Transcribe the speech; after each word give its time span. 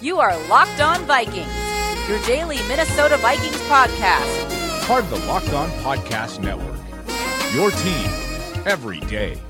You 0.00 0.20
are 0.20 0.36
Locked 0.46 0.80
On 0.80 1.02
Vikings, 1.06 1.48
your 2.08 2.22
daily 2.22 2.58
Minnesota 2.68 3.16
Vikings 3.16 3.56
podcast. 3.62 4.86
part 4.86 5.02
of 5.02 5.10
the 5.10 5.18
Locked 5.26 5.52
On 5.52 5.68
Podcast 5.82 6.38
Network. 6.38 6.78
Your 7.52 7.72
team 7.72 8.08
every 8.64 9.00
day. 9.00 9.40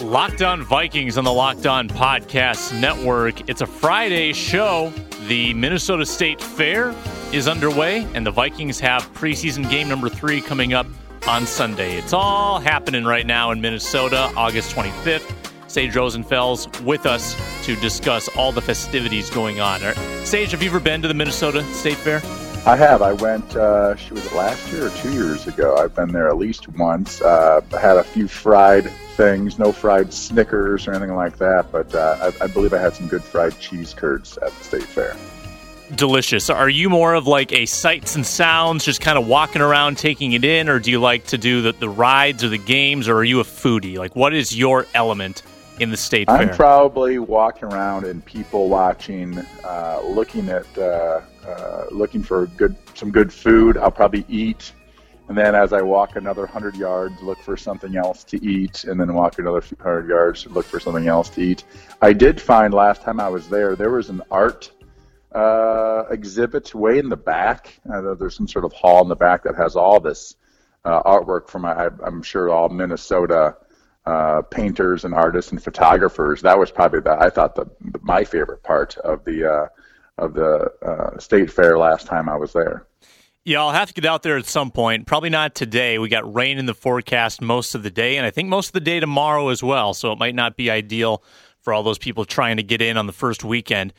Locked 0.00 0.42
On 0.42 0.62
Vikings 0.62 1.18
on 1.18 1.24
the 1.24 1.32
Locked 1.32 1.66
On 1.66 1.88
Podcast 1.88 2.78
Network. 2.80 3.48
It's 3.48 3.62
a 3.62 3.66
Friday 3.66 4.32
show. 4.32 4.92
The 5.26 5.54
Minnesota 5.54 6.06
State 6.06 6.40
Fair 6.40 6.94
is 7.32 7.46
underway, 7.48 8.06
and 8.14 8.24
the 8.24 8.30
Vikings 8.30 8.78
have 8.80 9.12
preseason 9.12 9.68
game 9.68 9.88
number 9.88 10.08
three 10.08 10.40
coming 10.40 10.72
up 10.72 10.86
on 11.26 11.46
Sunday. 11.46 11.96
It's 11.96 12.12
all 12.12 12.60
happening 12.60 13.04
right 13.04 13.26
now 13.26 13.50
in 13.50 13.60
Minnesota, 13.60 14.32
August 14.36 14.74
25th. 14.74 15.36
Sage 15.70 15.94
Rosenfels 15.94 16.82
with 16.82 17.06
us 17.06 17.36
to 17.64 17.76
discuss 17.76 18.28
all 18.36 18.50
the 18.50 18.60
festivities 18.60 19.30
going 19.30 19.60
on. 19.60 19.80
Sage, 20.24 20.50
have 20.50 20.62
you 20.62 20.70
ever 20.70 20.80
been 20.80 21.00
to 21.02 21.08
the 21.08 21.14
Minnesota 21.14 21.62
State 21.72 21.96
Fair? 21.96 22.20
I 22.66 22.76
have. 22.76 23.00
I 23.00 23.12
went. 23.14 23.56
Uh, 23.56 23.96
she 23.96 24.12
was 24.12 24.26
it 24.26 24.34
last 24.34 24.70
year 24.70 24.86
or 24.86 24.90
two 24.90 25.12
years 25.12 25.46
ago. 25.46 25.76
I've 25.76 25.94
been 25.94 26.12
there 26.12 26.28
at 26.28 26.36
least 26.36 26.68
once. 26.68 27.22
Uh, 27.22 27.62
I 27.72 27.78
had 27.78 27.96
a 27.96 28.04
few 28.04 28.28
fried 28.28 28.90
things, 29.16 29.58
no 29.58 29.72
fried 29.72 30.12
Snickers 30.12 30.86
or 30.86 30.92
anything 30.92 31.14
like 31.14 31.38
that, 31.38 31.72
but 31.72 31.94
uh, 31.94 32.32
I, 32.40 32.44
I 32.44 32.46
believe 32.48 32.74
I 32.74 32.78
had 32.78 32.94
some 32.94 33.08
good 33.08 33.24
fried 33.24 33.58
cheese 33.60 33.94
curds 33.94 34.36
at 34.38 34.52
the 34.52 34.64
state 34.64 34.82
fair. 34.82 35.16
Delicious. 35.94 36.48
Are 36.50 36.68
you 36.68 36.88
more 36.88 37.14
of 37.14 37.26
like 37.26 37.52
a 37.52 37.66
sights 37.66 38.14
and 38.14 38.24
sounds, 38.24 38.84
just 38.84 39.00
kind 39.00 39.18
of 39.18 39.26
walking 39.26 39.60
around 39.60 39.98
taking 39.98 40.32
it 40.32 40.44
in, 40.44 40.68
or 40.68 40.78
do 40.78 40.90
you 40.90 41.00
like 41.00 41.26
to 41.26 41.38
do 41.38 41.62
the, 41.62 41.72
the 41.72 41.88
rides 41.88 42.44
or 42.44 42.48
the 42.48 42.58
games, 42.58 43.08
or 43.08 43.16
are 43.16 43.24
you 43.24 43.40
a 43.40 43.44
foodie? 43.44 43.98
Like, 43.98 44.14
what 44.14 44.32
is 44.32 44.56
your 44.56 44.86
element 44.94 45.42
in 45.80 45.90
the 45.90 45.96
state 45.96 46.28
I'm 46.30 46.48
fair? 46.48 46.56
probably 46.56 47.18
walking 47.18 47.64
around 47.64 48.04
and 48.04 48.24
people 48.24 48.68
watching, 48.68 49.38
uh, 49.64 50.00
looking 50.04 50.48
at, 50.48 50.78
uh, 50.78 51.22
uh, 51.46 51.86
looking 51.90 52.22
for 52.22 52.46
good, 52.46 52.76
some 52.94 53.10
good 53.10 53.32
food. 53.32 53.76
I'll 53.76 53.90
probably 53.90 54.24
eat, 54.28 54.72
and 55.28 55.36
then 55.36 55.56
as 55.56 55.72
I 55.72 55.82
walk 55.82 56.14
another 56.14 56.46
hundred 56.46 56.76
yards, 56.76 57.20
look 57.20 57.38
for 57.42 57.56
something 57.56 57.96
else 57.96 58.22
to 58.24 58.44
eat, 58.44 58.84
and 58.84 59.00
then 59.00 59.12
walk 59.12 59.40
another 59.40 59.60
few 59.60 59.76
hundred 59.80 60.08
yards, 60.08 60.44
to 60.44 60.50
look 60.50 60.66
for 60.66 60.78
something 60.78 61.08
else 61.08 61.28
to 61.30 61.40
eat. 61.42 61.64
I 62.00 62.12
did 62.12 62.40
find 62.40 62.72
last 62.72 63.02
time 63.02 63.18
I 63.18 63.28
was 63.28 63.48
there, 63.48 63.74
there 63.74 63.90
was 63.90 64.08
an 64.08 64.22
art 64.30 64.70
uh, 65.32 66.04
exhibit 66.10 66.74
way 66.74 66.98
in 66.98 67.08
the 67.08 67.16
back. 67.16 67.80
Uh, 67.92 68.14
there's 68.14 68.36
some 68.36 68.48
sort 68.48 68.64
of 68.64 68.72
hall 68.72 69.02
in 69.02 69.08
the 69.08 69.16
back 69.16 69.44
that 69.44 69.56
has 69.56 69.76
all 69.76 70.00
this 70.00 70.36
uh, 70.84 71.02
artwork 71.02 71.48
from, 71.48 71.64
I, 71.64 71.90
I'm 72.04 72.22
sure, 72.22 72.50
all 72.50 72.68
Minnesota 72.68 73.56
uh, 74.06 74.42
painters 74.42 75.04
and 75.04 75.14
artists 75.14 75.52
and 75.52 75.62
photographers. 75.62 76.42
That 76.42 76.58
was 76.58 76.70
probably 76.70 77.00
the 77.00 77.16
I 77.20 77.30
thought 77.30 77.54
the, 77.54 77.66
my 78.02 78.24
favorite 78.24 78.62
part 78.62 78.96
of 78.98 79.24
the 79.24 79.50
uh, 79.50 79.66
of 80.18 80.34
the 80.34 80.70
uh, 80.82 81.18
state 81.18 81.50
fair 81.50 81.78
last 81.78 82.06
time 82.06 82.28
I 82.28 82.36
was 82.36 82.52
there. 82.52 82.86
Yeah, 83.44 83.60
I'll 83.60 83.72
have 83.72 83.88
to 83.88 83.94
get 83.94 84.04
out 84.04 84.22
there 84.22 84.36
at 84.36 84.44
some 84.44 84.70
point. 84.70 85.06
Probably 85.06 85.30
not 85.30 85.54
today. 85.54 85.98
We 85.98 86.08
got 86.08 86.32
rain 86.34 86.58
in 86.58 86.66
the 86.66 86.74
forecast 86.74 87.40
most 87.40 87.74
of 87.74 87.82
the 87.82 87.90
day, 87.90 88.16
and 88.16 88.26
I 88.26 88.30
think 88.30 88.48
most 88.48 88.68
of 88.68 88.72
the 88.72 88.80
day 88.80 89.00
tomorrow 89.00 89.48
as 89.48 89.62
well. 89.62 89.94
So 89.94 90.12
it 90.12 90.18
might 90.18 90.34
not 90.34 90.56
be 90.56 90.70
ideal 90.70 91.22
for 91.60 91.72
all 91.72 91.82
those 91.82 91.98
people 91.98 92.24
trying 92.24 92.58
to 92.58 92.62
get 92.62 92.82
in 92.82 92.96
on 92.96 93.06
the 93.06 93.12
first 93.12 93.44
weekend. 93.44 93.92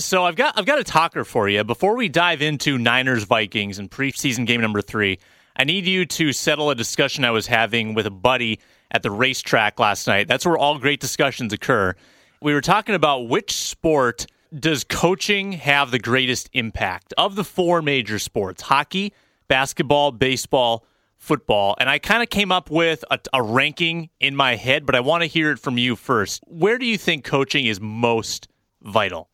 So 0.00 0.24
I've 0.24 0.36
got 0.36 0.56
I've 0.56 0.64
got 0.64 0.78
a 0.78 0.84
talker 0.84 1.24
for 1.24 1.48
you. 1.48 1.64
Before 1.64 1.96
we 1.96 2.08
dive 2.08 2.40
into 2.40 2.78
Niners 2.78 3.24
Vikings 3.24 3.80
and 3.80 3.90
preseason 3.90 4.46
game 4.46 4.60
number 4.60 4.80
three, 4.80 5.18
I 5.56 5.64
need 5.64 5.86
you 5.86 6.06
to 6.06 6.32
settle 6.32 6.70
a 6.70 6.76
discussion 6.76 7.24
I 7.24 7.32
was 7.32 7.48
having 7.48 7.94
with 7.94 8.06
a 8.06 8.10
buddy 8.10 8.60
at 8.92 9.02
the 9.02 9.10
racetrack 9.10 9.80
last 9.80 10.06
night. 10.06 10.28
That's 10.28 10.46
where 10.46 10.56
all 10.56 10.78
great 10.78 11.00
discussions 11.00 11.52
occur. 11.52 11.96
We 12.40 12.54
were 12.54 12.60
talking 12.60 12.94
about 12.94 13.28
which 13.28 13.52
sport 13.52 14.26
does 14.56 14.84
coaching 14.84 15.50
have 15.52 15.90
the 15.90 15.98
greatest 15.98 16.48
impact 16.52 17.12
of 17.18 17.34
the 17.34 17.42
four 17.42 17.82
major 17.82 18.20
sports 18.20 18.62
hockey, 18.62 19.12
basketball, 19.48 20.12
baseball, 20.12 20.86
football. 21.16 21.74
And 21.80 21.90
I 21.90 21.98
kind 21.98 22.22
of 22.22 22.30
came 22.30 22.52
up 22.52 22.70
with 22.70 23.04
a, 23.10 23.18
a 23.32 23.42
ranking 23.42 24.10
in 24.20 24.36
my 24.36 24.54
head, 24.54 24.86
but 24.86 24.94
I 24.94 25.00
want 25.00 25.22
to 25.22 25.26
hear 25.26 25.50
it 25.50 25.58
from 25.58 25.76
you 25.76 25.96
first. 25.96 26.44
Where 26.46 26.78
do 26.78 26.86
you 26.86 26.96
think 26.96 27.24
coaching 27.24 27.66
is 27.66 27.80
most 27.80 28.46
vital? 28.80 29.28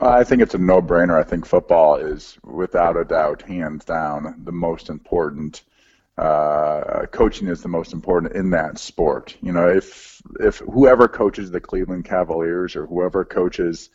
I 0.00 0.24
think 0.24 0.42
it's 0.42 0.54
a 0.54 0.58
no-brainer. 0.58 1.18
I 1.18 1.22
think 1.22 1.46
football 1.46 1.96
is, 1.96 2.36
without 2.42 2.96
a 2.96 3.04
doubt, 3.04 3.42
hands 3.42 3.84
down, 3.84 4.42
the 4.44 4.52
most 4.52 4.90
important. 4.90 5.62
Uh, 6.18 7.06
coaching 7.06 7.48
is 7.48 7.62
the 7.62 7.68
most 7.68 7.92
important 7.92 8.34
in 8.34 8.50
that 8.50 8.78
sport. 8.78 9.36
You 9.40 9.52
know, 9.52 9.68
if 9.68 10.20
if 10.40 10.58
whoever 10.58 11.08
coaches 11.08 11.50
the 11.50 11.60
Cleveland 11.60 12.04
Cavaliers 12.04 12.76
or 12.76 12.86
whoever 12.86 13.24
coaches 13.24 13.90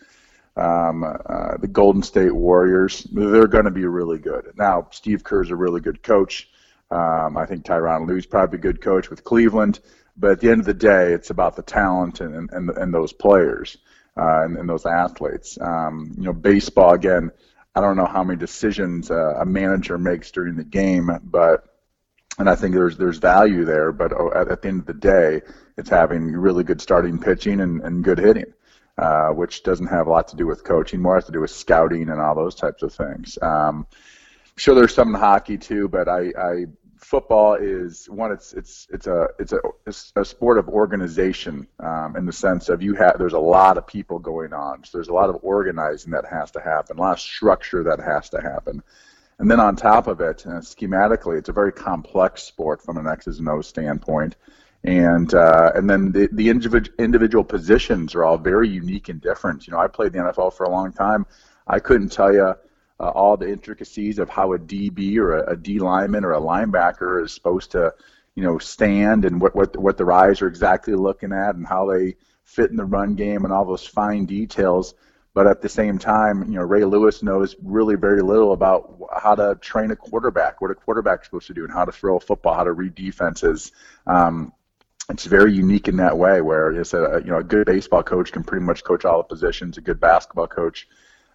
um, 0.55 1.03
uh, 1.03 1.57
the 1.57 1.67
Golden 1.67 2.03
State 2.03 2.35
Warriors, 2.35 3.03
they're 3.11 3.47
going 3.47 3.65
to 3.65 3.71
be 3.71 3.85
really 3.85 4.19
good. 4.19 4.51
Now, 4.57 4.87
Steve 4.91 5.23
Kerr's 5.23 5.51
a 5.51 5.55
really 5.55 5.79
good 5.79 6.03
coach. 6.03 6.49
Um, 6.91 7.37
I 7.37 7.45
think 7.45 7.63
Tyronn 7.63 8.07
Lue's 8.07 8.25
probably 8.25 8.57
a 8.57 8.61
good 8.61 8.81
coach 8.81 9.09
with 9.09 9.23
Cleveland. 9.23 9.79
But 10.17 10.31
at 10.31 10.39
the 10.41 10.49
end 10.49 10.59
of 10.59 10.65
the 10.65 10.73
day, 10.73 11.13
it's 11.13 11.29
about 11.29 11.55
the 11.55 11.61
talent 11.61 12.19
and 12.19 12.49
and, 12.51 12.69
and 12.69 12.93
those 12.93 13.13
players 13.13 13.77
uh, 14.19 14.43
and, 14.43 14.57
and 14.57 14.69
those 14.69 14.85
athletes. 14.85 15.57
Um, 15.61 16.13
you 16.17 16.23
know, 16.23 16.33
baseball 16.33 16.93
again. 16.93 17.31
I 17.75 17.81
don't 17.81 17.95
know 17.95 18.05
how 18.05 18.23
many 18.23 18.37
decisions 18.37 19.09
uh, 19.09 19.35
a 19.39 19.45
manager 19.45 19.97
makes 19.97 20.31
during 20.31 20.55
the 20.55 20.63
game, 20.63 21.09
but 21.23 21.63
and 22.37 22.49
I 22.49 22.55
think 22.55 22.73
there's 22.73 22.97
there's 22.97 23.17
value 23.19 23.63
there. 23.63 23.91
But 23.91 24.11
oh, 24.11 24.31
at, 24.35 24.49
at 24.49 24.61
the 24.61 24.67
end 24.67 24.81
of 24.81 24.85
the 24.87 24.93
day, 24.93 25.41
it's 25.77 25.89
having 25.89 26.31
really 26.33 26.63
good 26.63 26.81
starting 26.81 27.19
pitching 27.19 27.61
and, 27.61 27.81
and 27.81 28.03
good 28.03 28.17
hitting, 28.17 28.53
uh, 28.97 29.29
which 29.29 29.63
doesn't 29.63 29.87
have 29.87 30.07
a 30.07 30.09
lot 30.09 30.27
to 30.29 30.35
do 30.35 30.47
with 30.47 30.63
coaching. 30.63 31.01
More 31.01 31.15
has 31.15 31.25
to 31.25 31.31
do 31.31 31.41
with 31.41 31.51
scouting 31.51 32.09
and 32.09 32.19
all 32.19 32.35
those 32.35 32.55
types 32.55 32.83
of 32.83 32.93
things. 32.93 33.37
Um, 33.41 33.87
sure, 34.57 34.75
there's 34.75 34.93
some 34.93 35.15
in 35.15 35.19
hockey 35.21 35.57
too, 35.57 35.87
but 35.87 36.09
I, 36.09 36.33
I 36.37 36.65
football 36.99 37.55
is 37.55 38.09
one. 38.09 38.31
It's 38.31 38.53
it's 38.53 38.87
it's 38.91 39.07
a 39.07 39.27
it's 39.39 39.53
a 39.53 39.59
it's 39.85 40.11
a 40.15 40.25
sport 40.25 40.57
of 40.57 40.67
organization 40.67 41.67
um, 41.79 42.15
in 42.15 42.25
the 42.25 42.31
sense 42.31 42.69
of 42.69 42.81
you 42.81 42.93
have 42.95 43.17
there's 43.17 43.33
a 43.33 43.39
lot 43.39 43.77
of 43.77 43.87
people 43.87 44.19
going 44.19 44.53
on. 44.53 44.83
So 44.83 44.97
there's 44.97 45.07
a 45.07 45.13
lot 45.13 45.29
of 45.29 45.37
organizing 45.41 46.11
that 46.11 46.25
has 46.25 46.51
to 46.51 46.59
happen, 46.59 46.97
a 46.97 47.01
lot 47.01 47.13
of 47.13 47.19
structure 47.19 47.83
that 47.83 47.99
has 47.99 48.29
to 48.29 48.41
happen. 48.41 48.83
And 49.39 49.49
then 49.49 49.59
on 49.59 49.75
top 49.75 50.07
of 50.07 50.19
it, 50.19 50.45
uh, 50.45 50.59
schematically, 50.59 51.37
it's 51.37 51.49
a 51.49 51.53
very 51.53 51.71
complex 51.71 52.43
sport 52.43 52.81
from 52.81 52.97
an 52.97 53.07
X's 53.07 53.39
and 53.39 53.47
O's 53.47 53.67
standpoint. 53.67 54.35
And 54.83 55.33
uh, 55.33 55.71
and 55.75 55.89
then 55.89 56.11
the, 56.11 56.29
the 56.31 56.49
individual 56.49 56.95
individual 56.99 57.43
positions 57.43 58.15
are 58.15 58.23
all 58.23 58.37
very 58.37 58.69
unique 58.69 59.09
and 59.09 59.21
different. 59.21 59.67
You 59.67 59.71
know, 59.71 59.79
I 59.79 59.87
played 59.87 60.13
the 60.13 60.19
NFL 60.19 60.53
for 60.53 60.65
a 60.65 60.69
long 60.69 60.91
time. 60.91 61.25
I 61.67 61.79
couldn't 61.79 62.09
tell 62.09 62.33
you 62.33 62.55
uh, 62.99 63.09
all 63.09 63.37
the 63.37 63.49
intricacies 63.49 64.19
of 64.19 64.29
how 64.29 64.53
a 64.53 64.59
DB 64.59 65.17
or 65.17 65.37
a, 65.37 65.53
a 65.53 65.55
D 65.55 65.79
lineman 65.79 66.25
or 66.25 66.33
a 66.33 66.41
linebacker 66.41 67.23
is 67.23 67.33
supposed 67.33 67.71
to, 67.71 67.93
you 68.35 68.43
know, 68.43 68.57
stand 68.57 69.25
and 69.25 69.39
what 69.39 69.55
what 69.55 69.75
what 69.77 69.97
their 69.97 70.11
eyes 70.11 70.41
are 70.41 70.47
exactly 70.47 70.95
looking 70.95 71.31
at 71.31 71.55
and 71.55 71.65
how 71.65 71.85
they 71.85 72.15
fit 72.43 72.71
in 72.71 72.77
the 72.77 72.85
run 72.85 73.15
game 73.15 73.45
and 73.45 73.53
all 73.53 73.65
those 73.65 73.85
fine 73.85 74.25
details. 74.25 74.93
But 75.33 75.47
at 75.47 75.61
the 75.61 75.69
same 75.69 75.99
time, 75.99 76.43
you 76.49 76.57
know, 76.57 76.63
Ray 76.63 76.83
Lewis 76.83 77.21
knows 77.21 77.55
really 77.63 77.95
very 77.95 78.21
little 78.21 78.51
about 78.51 78.99
how 79.15 79.35
to 79.35 79.55
train 79.61 79.91
a 79.91 79.95
quarterback, 79.95 80.59
what 80.59 80.71
a 80.71 80.75
quarterback's 80.75 81.27
supposed 81.27 81.47
to 81.47 81.53
do, 81.53 81.63
and 81.63 81.71
how 81.71 81.85
to 81.85 81.91
throw 81.91 82.17
a 82.17 82.19
football, 82.19 82.55
how 82.55 82.63
to 82.63 82.73
read 82.73 82.95
defenses. 82.95 83.71
Um, 84.07 84.51
it's 85.09 85.25
very 85.25 85.53
unique 85.53 85.87
in 85.87 85.97
that 85.97 86.17
way, 86.17 86.41
where 86.41 86.71
it's 86.71 86.93
a 86.93 87.21
you 87.23 87.31
know 87.31 87.37
a 87.37 87.43
good 87.43 87.65
baseball 87.65 88.03
coach 88.03 88.31
can 88.31 88.43
pretty 88.43 88.65
much 88.65 88.83
coach 88.83 89.05
all 89.05 89.19
the 89.19 89.23
positions. 89.23 89.77
A 89.77 89.81
good 89.81 89.99
basketball 89.99 90.47
coach 90.47 90.87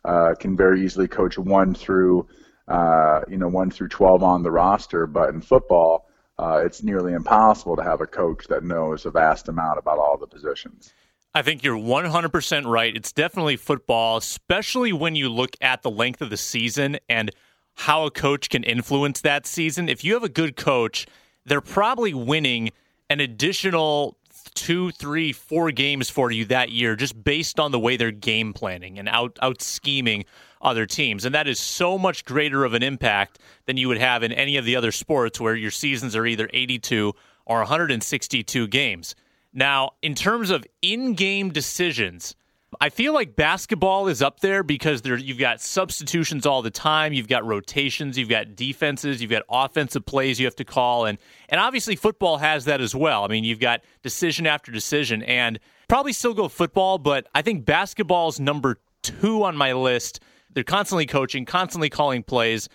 uh, 0.04 0.34
can 0.38 0.56
very 0.56 0.84
easily 0.84 1.08
coach 1.08 1.38
one 1.38 1.74
through 1.74 2.26
uh, 2.68 3.20
you 3.28 3.36
know 3.36 3.48
one 3.48 3.70
through 3.70 3.88
twelve 3.88 4.22
on 4.22 4.42
the 4.42 4.50
roster. 4.50 5.06
But 5.06 5.30
in 5.30 5.40
football, 5.40 6.08
uh, 6.38 6.62
it's 6.64 6.82
nearly 6.82 7.12
impossible 7.12 7.76
to 7.76 7.82
have 7.82 8.00
a 8.00 8.06
coach 8.06 8.46
that 8.48 8.64
knows 8.64 9.06
a 9.06 9.10
vast 9.10 9.48
amount 9.48 9.78
about 9.78 9.98
all 9.98 10.16
the 10.18 10.26
positions. 10.26 10.92
I 11.36 11.42
think 11.42 11.64
you're 11.64 11.76
100% 11.76 12.64
right. 12.64 12.96
It's 12.96 13.12
definitely 13.12 13.56
football, 13.56 14.18
especially 14.18 14.92
when 14.92 15.16
you 15.16 15.28
look 15.28 15.56
at 15.60 15.82
the 15.82 15.90
length 15.90 16.22
of 16.22 16.30
the 16.30 16.36
season 16.36 16.96
and 17.08 17.32
how 17.74 18.06
a 18.06 18.10
coach 18.10 18.50
can 18.50 18.62
influence 18.62 19.20
that 19.22 19.44
season. 19.44 19.88
If 19.88 20.04
you 20.04 20.14
have 20.14 20.22
a 20.22 20.28
good 20.28 20.56
coach, 20.56 21.06
they're 21.44 21.60
probably 21.60 22.14
winning 22.14 22.70
an 23.10 23.18
additional 23.18 24.16
two, 24.54 24.90
three, 24.92 25.32
four 25.32 25.70
games 25.70 26.08
for 26.10 26.30
you 26.30 26.44
that 26.46 26.70
year 26.70 26.96
just 26.96 27.22
based 27.22 27.60
on 27.60 27.72
the 27.72 27.78
way 27.78 27.96
they're 27.96 28.10
game 28.10 28.52
planning 28.52 28.98
and 28.98 29.08
out 29.08 29.38
out 29.42 29.60
scheming 29.60 30.24
other 30.62 30.86
teams. 30.86 31.24
And 31.24 31.34
that 31.34 31.46
is 31.46 31.60
so 31.60 31.98
much 31.98 32.24
greater 32.24 32.64
of 32.64 32.74
an 32.74 32.82
impact 32.82 33.38
than 33.66 33.76
you 33.76 33.88
would 33.88 33.98
have 33.98 34.22
in 34.22 34.32
any 34.32 34.56
of 34.56 34.64
the 34.64 34.76
other 34.76 34.92
sports 34.92 35.40
where 35.40 35.54
your 35.54 35.70
seasons 35.70 36.16
are 36.16 36.26
either 36.26 36.48
82 36.52 37.12
or 37.44 37.58
162 37.58 38.68
games. 38.68 39.14
Now, 39.52 39.92
in 40.02 40.14
terms 40.14 40.50
of 40.50 40.64
in-game 40.82 41.50
decisions, 41.50 42.34
I 42.80 42.88
feel 42.88 43.12
like 43.12 43.36
basketball 43.36 44.08
is 44.08 44.22
up 44.22 44.40
there 44.40 44.62
because 44.62 45.02
there 45.02 45.16
you've 45.16 45.38
got 45.38 45.60
substitutions 45.60 46.46
all 46.46 46.62
the 46.62 46.70
time, 46.70 47.12
you've 47.12 47.28
got 47.28 47.44
rotations, 47.44 48.18
you've 48.18 48.28
got 48.28 48.56
defenses, 48.56 49.20
you've 49.20 49.30
got 49.30 49.42
offensive 49.48 50.06
plays 50.06 50.38
you 50.40 50.46
have 50.46 50.56
to 50.56 50.64
call 50.64 51.06
and 51.06 51.18
and 51.48 51.60
obviously 51.60 51.96
football 51.96 52.38
has 52.38 52.64
that 52.66 52.80
as 52.80 52.94
well. 52.94 53.24
I 53.24 53.28
mean, 53.28 53.44
you've 53.44 53.60
got 53.60 53.82
decision 54.02 54.46
after 54.46 54.72
decision 54.72 55.22
and 55.24 55.58
probably 55.88 56.12
still 56.12 56.34
go 56.34 56.48
football, 56.48 56.98
but 56.98 57.26
I 57.34 57.42
think 57.42 57.64
basketball's 57.64 58.40
number 58.40 58.78
2 59.02 59.44
on 59.44 59.56
my 59.56 59.72
list. 59.72 60.20
They're 60.52 60.64
constantly 60.64 61.06
coaching, 61.06 61.44
constantly 61.44 61.90
calling 61.90 62.22
plays. 62.22 62.68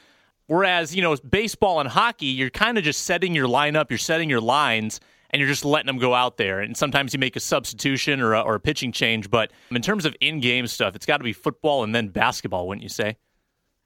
Whereas, 0.47 0.95
you 0.95 1.01
know, 1.01 1.15
baseball 1.17 1.79
and 1.79 1.87
hockey, 1.87 2.25
you're 2.25 2.49
kind 2.49 2.77
of 2.77 2.83
just 2.83 3.03
setting 3.03 3.35
your 3.35 3.47
lineup, 3.47 3.89
you're 3.89 3.99
setting 3.99 4.29
your 4.29 4.41
lines 4.41 4.99
and 5.29 5.39
you're 5.39 5.49
just 5.49 5.65
letting 5.65 5.87
them 5.87 5.97
go 5.97 6.13
out 6.13 6.37
there. 6.37 6.59
And 6.59 6.75
sometimes 6.75 7.13
you 7.13 7.19
make 7.19 7.35
a 7.35 7.39
substitution 7.39 8.21
or 8.21 8.33
a, 8.33 8.41
or 8.41 8.55
a 8.55 8.59
pitching 8.59 8.91
change. 8.91 9.29
But 9.29 9.51
in 9.71 9.81
terms 9.81 10.05
of 10.05 10.15
in-game 10.21 10.67
stuff, 10.67 10.95
it's 10.95 11.05
got 11.05 11.17
to 11.17 11.23
be 11.23 11.33
football 11.33 11.83
and 11.83 11.93
then 11.93 12.07
basketball, 12.07 12.67
wouldn't 12.67 12.83
you 12.83 12.89
say? 12.89 13.17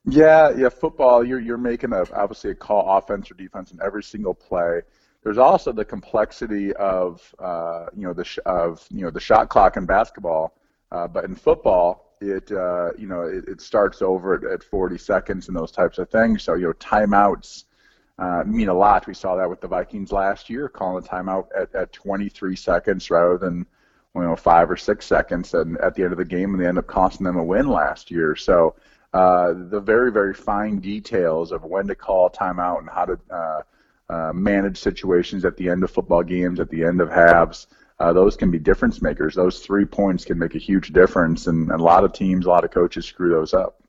Yeah, 0.06 0.50
yeah. 0.54 0.68
Football, 0.68 1.24
you're 1.24 1.40
you're 1.40 1.56
making 1.56 1.92
a 1.94 2.04
obviously 2.12 2.50
a 2.50 2.54
call 2.54 2.98
offense 2.98 3.30
or 3.30 3.34
defense 3.34 3.72
in 3.72 3.80
every 3.82 4.02
single 4.02 4.34
play. 4.34 4.82
There's 5.22 5.38
also 5.38 5.72
the 5.72 5.84
complexity 5.84 6.74
of 6.74 7.34
uh, 7.38 7.86
you 7.96 8.06
know 8.06 8.12
the 8.12 8.24
sh- 8.24 8.38
of 8.44 8.86
you 8.90 9.02
know 9.02 9.10
the 9.10 9.20
shot 9.20 9.48
clock 9.48 9.78
in 9.78 9.86
basketball, 9.86 10.58
uh, 10.92 11.08
but 11.08 11.24
in 11.24 11.34
football, 11.34 12.16
it 12.20 12.52
uh, 12.52 12.90
you 12.98 13.06
know 13.06 13.22
it, 13.22 13.48
it 13.48 13.60
starts 13.62 14.02
over 14.02 14.34
at, 14.34 14.44
at 14.44 14.62
40 14.62 14.98
seconds 14.98 15.48
and 15.48 15.56
those 15.56 15.72
types 15.72 15.96
of 15.96 16.10
things. 16.10 16.42
So 16.42 16.52
you 16.52 16.66
know 16.66 16.72
timeouts 16.74 17.64
uh, 18.18 18.44
mean 18.46 18.68
a 18.68 18.74
lot. 18.74 19.06
We 19.06 19.14
saw 19.14 19.36
that 19.36 19.48
with 19.48 19.60
the 19.60 19.68
Vikings 19.68 20.12
last 20.12 20.48
year, 20.48 20.68
calling 20.68 21.04
a 21.04 21.08
timeout 21.08 21.46
at, 21.56 21.74
at 21.74 21.92
23 21.92 22.54
seconds 22.54 23.10
rather 23.10 23.38
than 23.38 23.66
you 24.14 24.22
know 24.22 24.36
five 24.36 24.70
or 24.70 24.76
six 24.76 25.06
seconds, 25.06 25.54
and 25.54 25.76
at 25.78 25.94
the 25.94 26.04
end 26.04 26.12
of 26.12 26.18
the 26.18 26.24
game, 26.24 26.54
and 26.54 26.62
they 26.62 26.68
end 26.68 26.78
up 26.78 26.86
costing 26.86 27.24
them 27.24 27.36
a 27.36 27.44
win 27.44 27.68
last 27.68 28.10
year. 28.10 28.36
So 28.36 28.76
uh, 29.12 29.54
the 29.54 29.80
very 29.80 30.12
very 30.12 30.34
fine 30.34 30.78
details 30.78 31.50
of 31.50 31.64
when 31.64 31.88
to 31.88 31.94
call 31.94 32.30
timeout 32.30 32.78
and 32.78 32.88
how 32.88 33.04
to 33.06 33.18
uh, 33.30 33.62
uh, 34.10 34.32
manage 34.32 34.78
situations 34.78 35.44
at 35.44 35.56
the 35.56 35.68
end 35.68 35.82
of 35.82 35.90
football 35.90 36.22
games, 36.22 36.60
at 36.60 36.70
the 36.70 36.84
end 36.84 37.00
of 37.00 37.10
halves. 37.10 37.66
Uh, 38.00 38.12
those 38.12 38.36
can 38.36 38.50
be 38.50 38.58
difference 38.58 39.00
makers. 39.00 39.34
Those 39.34 39.60
three 39.60 39.84
points 39.84 40.24
can 40.24 40.38
make 40.38 40.56
a 40.56 40.58
huge 40.58 40.92
difference, 40.92 41.46
and, 41.46 41.70
and 41.70 41.80
a 41.80 41.84
lot 41.84 42.04
of 42.04 42.12
teams, 42.12 42.44
a 42.44 42.48
lot 42.48 42.64
of 42.64 42.72
coaches 42.72 43.06
screw 43.06 43.30
those 43.30 43.54
up. 43.54 43.80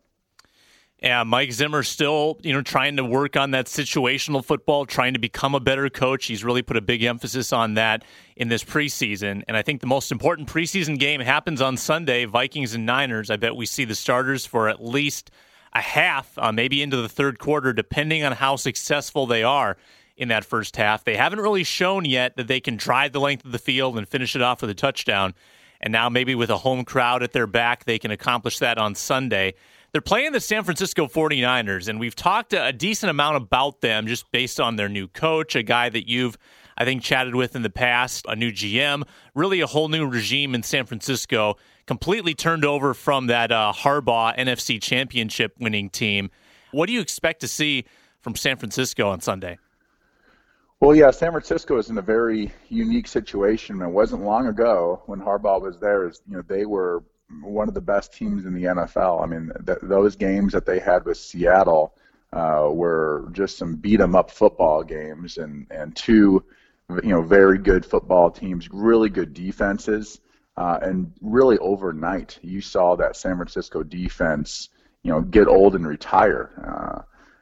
Yeah, 1.02 1.24
Mike 1.24 1.52
Zimmer 1.52 1.84
still, 1.84 2.40
you 2.42 2.54
know, 2.54 2.62
trying 2.62 2.96
to 2.96 3.04
work 3.04 3.36
on 3.36 3.52
that 3.52 3.66
situational 3.66 4.44
football, 4.44 4.86
trying 4.86 5.14
to 5.14 5.20
become 5.20 5.54
a 5.54 5.60
better 5.60 5.90
coach. 5.90 6.26
He's 6.26 6.44
really 6.44 6.62
put 6.62 6.78
a 6.78 6.82
big 6.82 7.04
emphasis 7.04 7.52
on 7.52 7.74
that 7.74 8.06
in 8.38 8.48
this 8.48 8.64
preseason. 8.64 9.44
And 9.48 9.58
I 9.58 9.62
think 9.62 9.82
the 9.82 9.88
most 9.88 10.12
important 10.12 10.48
preseason 10.48 10.98
game 10.98 11.20
happens 11.20 11.62
on 11.62 11.76
Sunday, 11.76 12.24
Vikings 12.26 12.74
and 12.74 12.86
Niners. 12.86 13.30
I 13.30 13.36
bet 13.36 13.56
we 13.56 13.66
see 13.66 13.84
the 13.84 13.94
starters 13.94 14.46
for 14.46 14.70
at 14.70 14.84
least 14.84 15.32
a 15.74 15.82
half, 15.82 16.32
uh, 16.38 16.54
maybe 16.54 16.82
into 16.82 16.98
the 16.98 17.10
third 17.10 17.40
quarter, 17.40 17.74
depending 17.74 18.24
on 18.24 18.32
how 18.32 18.56
successful 18.56 19.28
they 19.28 19.44
are 19.44 19.76
in 20.16 20.30
that 20.30 20.46
first 20.46 20.78
half. 20.78 21.04
They 21.04 21.18
haven't 21.18 21.42
really 21.42 21.66
shown 21.66 22.06
yet 22.06 22.38
that 22.38 22.48
they 22.48 22.62
can 22.62 22.78
drive 22.78 23.12
the 23.12 23.20
length 23.20 23.44
of 23.44 23.52
the 23.52 23.60
field 23.60 23.98
and 23.98 24.08
finish 24.08 24.34
it 24.34 24.42
off 24.42 24.62
with 24.62 24.70
a 24.70 24.76
touchdown. 24.76 25.34
And 25.82 25.92
now, 25.92 26.08
maybe 26.10 26.36
with 26.36 26.50
a 26.50 26.58
home 26.58 26.86
crowd 26.86 27.22
at 27.22 27.34
their 27.34 27.48
back, 27.48 27.84
they 27.84 28.00
can 28.00 28.12
accomplish 28.12 28.60
that 28.60 28.78
on 28.78 28.96
Sunday. 28.96 29.56
They're 29.96 30.02
playing 30.02 30.34
the 30.34 30.42
San 30.42 30.66
Francisco 30.66 31.08
49ers, 31.08 31.88
and 31.88 32.02
we've 32.02 32.18
talked 32.18 32.52
a, 32.52 32.74
decent 32.74 33.10
amount 33.10 33.38
about 33.38 33.80
them 33.80 34.08
just 34.08 34.30
based 34.30 34.60
on 34.60 34.76
their 34.76 34.90
new 34.90 35.08
coach, 35.08 35.56
a 35.56 35.64
guy 35.64 35.88
that 35.88 36.10
you've, 36.10 36.38
I 36.78 36.84
think, 36.84 37.02
chatted 37.02 37.34
with 37.34 37.56
in 37.56 37.62
the 37.62 37.70
past, 37.70 38.26
a 38.28 38.36
new 38.36 38.52
GM, 38.52 39.04
really 39.36 39.62
a 39.62 39.68
whole 39.68 39.88
new 39.88 40.06
regime 40.06 40.54
in 40.54 40.64
San 40.64 40.86
Francisco, 40.86 41.56
completely 41.86 42.34
turned 42.34 42.66
over 42.66 42.94
from 42.94 43.28
that 43.28 43.54
uh, 43.54 43.72
Harbaugh 43.74 44.38
NFC 44.38 44.82
championship 44.82 45.56
winning 45.62 45.90
team. 45.90 46.30
What 46.72 46.88
do 46.88 46.92
you 46.92 47.00
expect 47.00 47.40
to 47.40 47.48
see 47.48 47.86
from 48.20 48.36
San 48.36 48.58
Francisco 48.58 49.08
on 49.08 49.22
Sunday? 49.22 49.60
Well, 50.82 50.94
yeah, 50.94 51.12
San 51.12 51.32
Francisco 51.32 51.78
is 51.78 51.90
in 51.90 51.98
a 51.98 52.02
very 52.02 52.54
unique 52.68 53.08
situation. 53.08 53.82
It 53.82 53.88
wasn't 53.88 54.24
long 54.24 54.48
ago 54.48 55.04
when 55.06 55.22
Harbaugh 55.22 55.62
was 55.62 55.80
there. 55.80 56.04
You 56.04 56.14
know, 56.28 56.42
they 56.42 56.66
were 56.66 57.02
one 57.42 57.68
of 57.68 57.74
the 57.74 57.82
best 57.82 58.14
teams 58.14 58.46
in 58.46 58.54
the 58.54 58.64
NFL. 58.64 59.24
I 59.24 59.26
mean, 59.26 59.52
th- 59.66 59.80
those 59.82 60.16
games 60.16 60.54
that 60.54 60.66
they 60.66 60.80
had 60.80 61.06
with 61.06 61.18
Seattle 61.18 61.96
uh, 62.34 62.70
were 62.72 63.30
just 63.32 63.58
some 63.58 63.76
beat 63.76 64.02
'em 64.02 64.16
up 64.16 64.30
football 64.30 64.84
games, 64.84 65.38
and 65.38 65.68
and 65.72 65.96
two, 65.96 66.44
you 67.04 67.10
know, 67.10 67.22
very 67.22 67.58
good 67.58 67.86
football 67.86 68.30
teams, 68.30 68.70
really 68.72 69.10
good 69.10 69.34
defenses, 69.34 70.20
uh, 70.58 70.80
and 70.82 71.12
really 71.22 71.58
overnight 71.60 72.40
you 72.42 72.62
saw 72.62 72.96
that 72.96 73.16
San 73.16 73.36
Francisco 73.38 73.84
defense, 73.84 74.70
you 75.04 75.12
know, 75.12 75.22
get 75.22 75.48
old 75.48 75.76
and 75.76 75.88
retire. 75.88 76.52
Uh, 76.64 77.02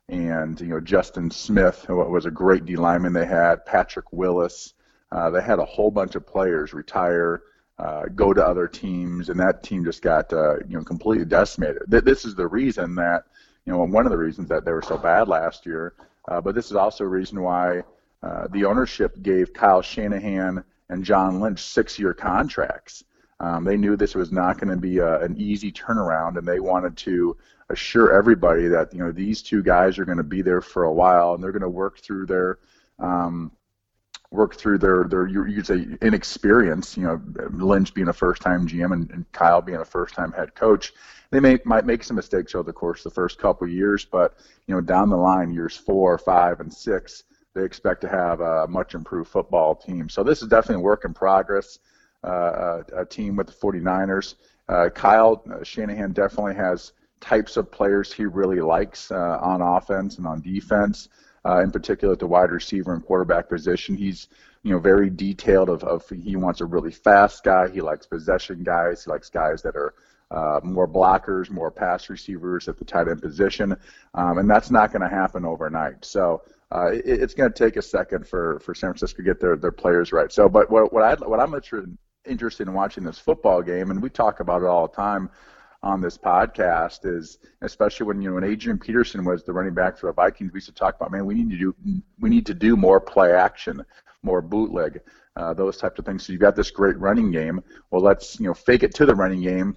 and 0.09 0.59
you 0.61 0.67
know, 0.67 0.79
Justin 0.79 1.31
Smith 1.31 1.87
was 1.89 2.25
a 2.25 2.31
great 2.31 2.65
D 2.65 2.75
lineman 2.75 3.13
they 3.13 3.25
had, 3.25 3.65
Patrick 3.65 4.11
Willis. 4.11 4.73
Uh, 5.11 5.29
they 5.29 5.41
had 5.41 5.59
a 5.59 5.65
whole 5.65 5.91
bunch 5.91 6.15
of 6.15 6.25
players 6.25 6.73
retire 6.73 7.43
uh, 7.79 8.03
go 8.15 8.33
to 8.33 8.45
other 8.45 8.67
teams, 8.67 9.29
and 9.29 9.39
that 9.39 9.63
team 9.63 9.83
just 9.83 10.01
got 10.01 10.31
uh, 10.31 10.57
you 10.67 10.77
know 10.77 10.83
completely 10.83 11.25
decimated. 11.25 11.83
This 11.87 12.25
is 12.25 12.35
the 12.35 12.47
reason 12.47 12.95
that 12.95 13.23
you 13.65 13.73
know 13.73 13.83
one 13.83 14.05
of 14.05 14.11
the 14.11 14.17
reasons 14.17 14.47
that 14.49 14.65
they 14.65 14.71
were 14.71 14.81
so 14.81 14.97
bad 14.97 15.27
last 15.27 15.65
year. 15.65 15.93
Uh, 16.27 16.39
but 16.39 16.55
this 16.55 16.67
is 16.67 16.75
also 16.75 17.03
a 17.03 17.07
reason 17.07 17.41
why 17.41 17.83
uh, 18.21 18.47
the 18.51 18.63
ownership 18.63 19.21
gave 19.21 19.53
Kyle 19.53 19.81
Shanahan 19.81 20.63
and 20.89 21.03
John 21.03 21.41
Lynch 21.41 21.61
six-year 21.61 22.13
contracts. 22.13 23.03
Um, 23.39 23.65
they 23.65 23.75
knew 23.75 23.97
this 23.97 24.15
was 24.15 24.31
not 24.31 24.57
going 24.57 24.69
to 24.69 24.79
be 24.79 24.99
a, 24.99 25.19
an 25.21 25.35
easy 25.37 25.71
turnaround, 25.71 26.37
and 26.37 26.47
they 26.47 26.61
wanted 26.61 26.95
to 26.97 27.35
assure 27.69 28.17
everybody 28.17 28.67
that 28.67 28.93
you 28.93 28.99
know 28.99 29.11
these 29.11 29.41
two 29.41 29.63
guys 29.63 29.97
are 29.97 30.05
going 30.05 30.17
to 30.17 30.23
be 30.23 30.41
there 30.41 30.61
for 30.61 30.83
a 30.83 30.93
while, 30.93 31.33
and 31.33 31.43
they're 31.43 31.51
going 31.51 31.61
to 31.61 31.69
work 31.69 31.99
through 31.99 32.27
their 32.27 32.59
um, 32.99 33.51
work 34.33 34.55
through 34.55 34.79
their 34.79 35.05
their 35.05 35.27
you 35.27 35.63
say 35.63 35.87
inexperience. 36.01 36.97
You 36.97 37.03
know, 37.03 37.21
Lynch 37.51 37.93
being 37.93 38.09
a 38.09 38.13
first 38.13 38.41
time 38.41 38.67
GM 38.67 38.91
and, 38.91 39.09
and 39.11 39.31
Kyle 39.31 39.61
being 39.61 39.77
a 39.77 39.85
first 39.85 40.15
time 40.15 40.31
head 40.31 40.55
coach, 40.55 40.91
they 41.29 41.39
may 41.39 41.59
might 41.63 41.85
make 41.85 42.03
some 42.03 42.15
mistakes 42.15 42.55
over 42.55 42.63
the 42.63 42.73
course 42.73 43.05
of 43.05 43.11
the 43.11 43.15
first 43.15 43.37
couple 43.37 43.67
years, 43.67 44.03
but 44.03 44.35
you 44.67 44.73
know 44.73 44.81
down 44.81 45.09
the 45.09 45.15
line, 45.15 45.53
years 45.53 45.77
four, 45.77 46.17
five, 46.17 46.59
and 46.59 46.73
six, 46.73 47.23
they 47.53 47.63
expect 47.63 48.01
to 48.01 48.09
have 48.09 48.41
a 48.41 48.67
much 48.67 48.95
improved 48.95 49.29
football 49.29 49.75
team. 49.75 50.09
So 50.09 50.23
this 50.23 50.41
is 50.41 50.47
definitely 50.47 50.81
a 50.81 50.85
work 50.85 51.05
in 51.05 51.13
progress. 51.13 51.79
Uh, 52.25 52.83
a, 52.93 53.01
a, 53.01 53.05
team 53.05 53.35
with 53.35 53.47
the 53.47 53.53
49ers. 53.53 54.35
Uh, 54.69 54.87
Kyle 54.87 55.43
uh, 55.51 55.61
Shanahan 55.61 56.13
definitely 56.13 56.55
has 56.55 56.93
types 57.19 57.57
of 57.57 57.69
players 57.69 58.13
he 58.13 58.25
really 58.25 58.61
likes 58.61 59.11
uh, 59.11 59.39
on 59.41 59.61
offense 59.61 60.17
and 60.19 60.25
on 60.25 60.39
defense 60.39 61.09
uh, 61.45 61.61
in 61.61 61.71
particular 61.71 62.13
at 62.13 62.19
the 62.19 62.27
wide 62.27 62.51
receiver 62.51 62.93
and 62.93 63.05
quarterback 63.05 63.49
position. 63.49 63.95
He's 63.95 64.27
you 64.63 64.71
know 64.71 64.79
very 64.79 65.09
detailed 65.09 65.69
of, 65.69 65.83
of 65.83 66.07
he 66.09 66.35
wants 66.35 66.61
a 66.61 66.65
really 66.65 66.91
fast 66.91 67.43
guy. 67.43 67.69
He 67.69 67.81
likes 67.81 68.05
possession 68.05 68.63
guys. 68.63 69.05
He 69.05 69.11
likes 69.11 69.29
guys 69.29 69.61
that 69.63 69.75
are 69.75 69.93
uh, 70.31 70.59
more 70.63 70.87
blockers, 70.87 71.49
more 71.49 71.71
pass 71.71 72.09
receivers 72.09 72.67
at 72.67 72.77
the 72.77 72.85
tight 72.85 73.07
end 73.07 73.21
position, 73.21 73.75
um, 74.13 74.37
and 74.37 74.49
that's 74.49 74.71
not 74.71 74.91
going 74.91 75.01
to 75.01 75.15
happen 75.15 75.45
overnight. 75.45 76.05
So. 76.05 76.41
Uh, 76.71 76.87
it, 76.91 77.03
it's 77.05 77.35
going 77.35 77.53
to 77.53 77.55
take 77.55 77.75
a 77.75 77.81
second 77.83 78.27
for, 78.27 78.59
for 78.61 78.73
San 78.73 78.89
Francisco 78.89 79.17
to 79.17 79.23
get 79.23 79.39
their, 79.39 79.55
their 79.55 79.71
players 79.71 80.11
right. 80.11 80.31
So, 80.31 80.49
but 80.49 80.71
what, 80.71 80.91
what 80.91 81.03
I 81.03 81.13
what 81.23 81.39
I'm 81.39 81.53
interested 82.25 82.67
in 82.67 82.73
watching 82.73 83.03
this 83.03 83.19
football 83.19 83.61
game, 83.61 83.91
and 83.91 84.01
we 84.01 84.09
talk 84.09 84.39
about 84.39 84.63
it 84.63 84.67
all 84.67 84.87
the 84.87 84.95
time 84.95 85.29
on 85.83 85.99
this 85.99 86.17
podcast 86.17 87.05
is 87.05 87.39
especially 87.61 88.05
when 88.07 88.21
you 88.21 88.29
know 88.29 88.35
when 88.35 88.43
Adrian 88.45 88.79
Peterson 88.79 89.25
was 89.25 89.43
the 89.43 89.51
running 89.51 89.73
back 89.73 89.97
for 89.97 90.07
the 90.07 90.13
Vikings, 90.13 90.53
we 90.53 90.57
used 90.57 90.67
to 90.67 90.73
talk 90.73 90.95
about 90.95 91.11
man, 91.11 91.25
we 91.25 91.35
need 91.35 91.49
to 91.51 91.57
do 91.57 91.75
we 92.19 92.29
need 92.29 92.45
to 92.45 92.53
do 92.53 92.77
more 92.77 92.99
play 92.99 93.33
action, 93.33 93.85
more 94.23 94.41
bootleg, 94.41 95.01
uh, 95.35 95.53
those 95.53 95.77
types 95.77 95.99
of 95.99 96.05
things. 96.05 96.25
So 96.25 96.31
you've 96.31 96.41
got 96.41 96.55
this 96.55 96.71
great 96.71 96.97
running 96.97 97.31
game. 97.31 97.61
Well, 97.91 98.01
let's 98.01 98.39
you 98.39 98.47
know 98.47 98.53
fake 98.53 98.83
it 98.83 98.95
to 98.95 99.05
the 99.05 99.13
running 99.13 99.41
game, 99.41 99.75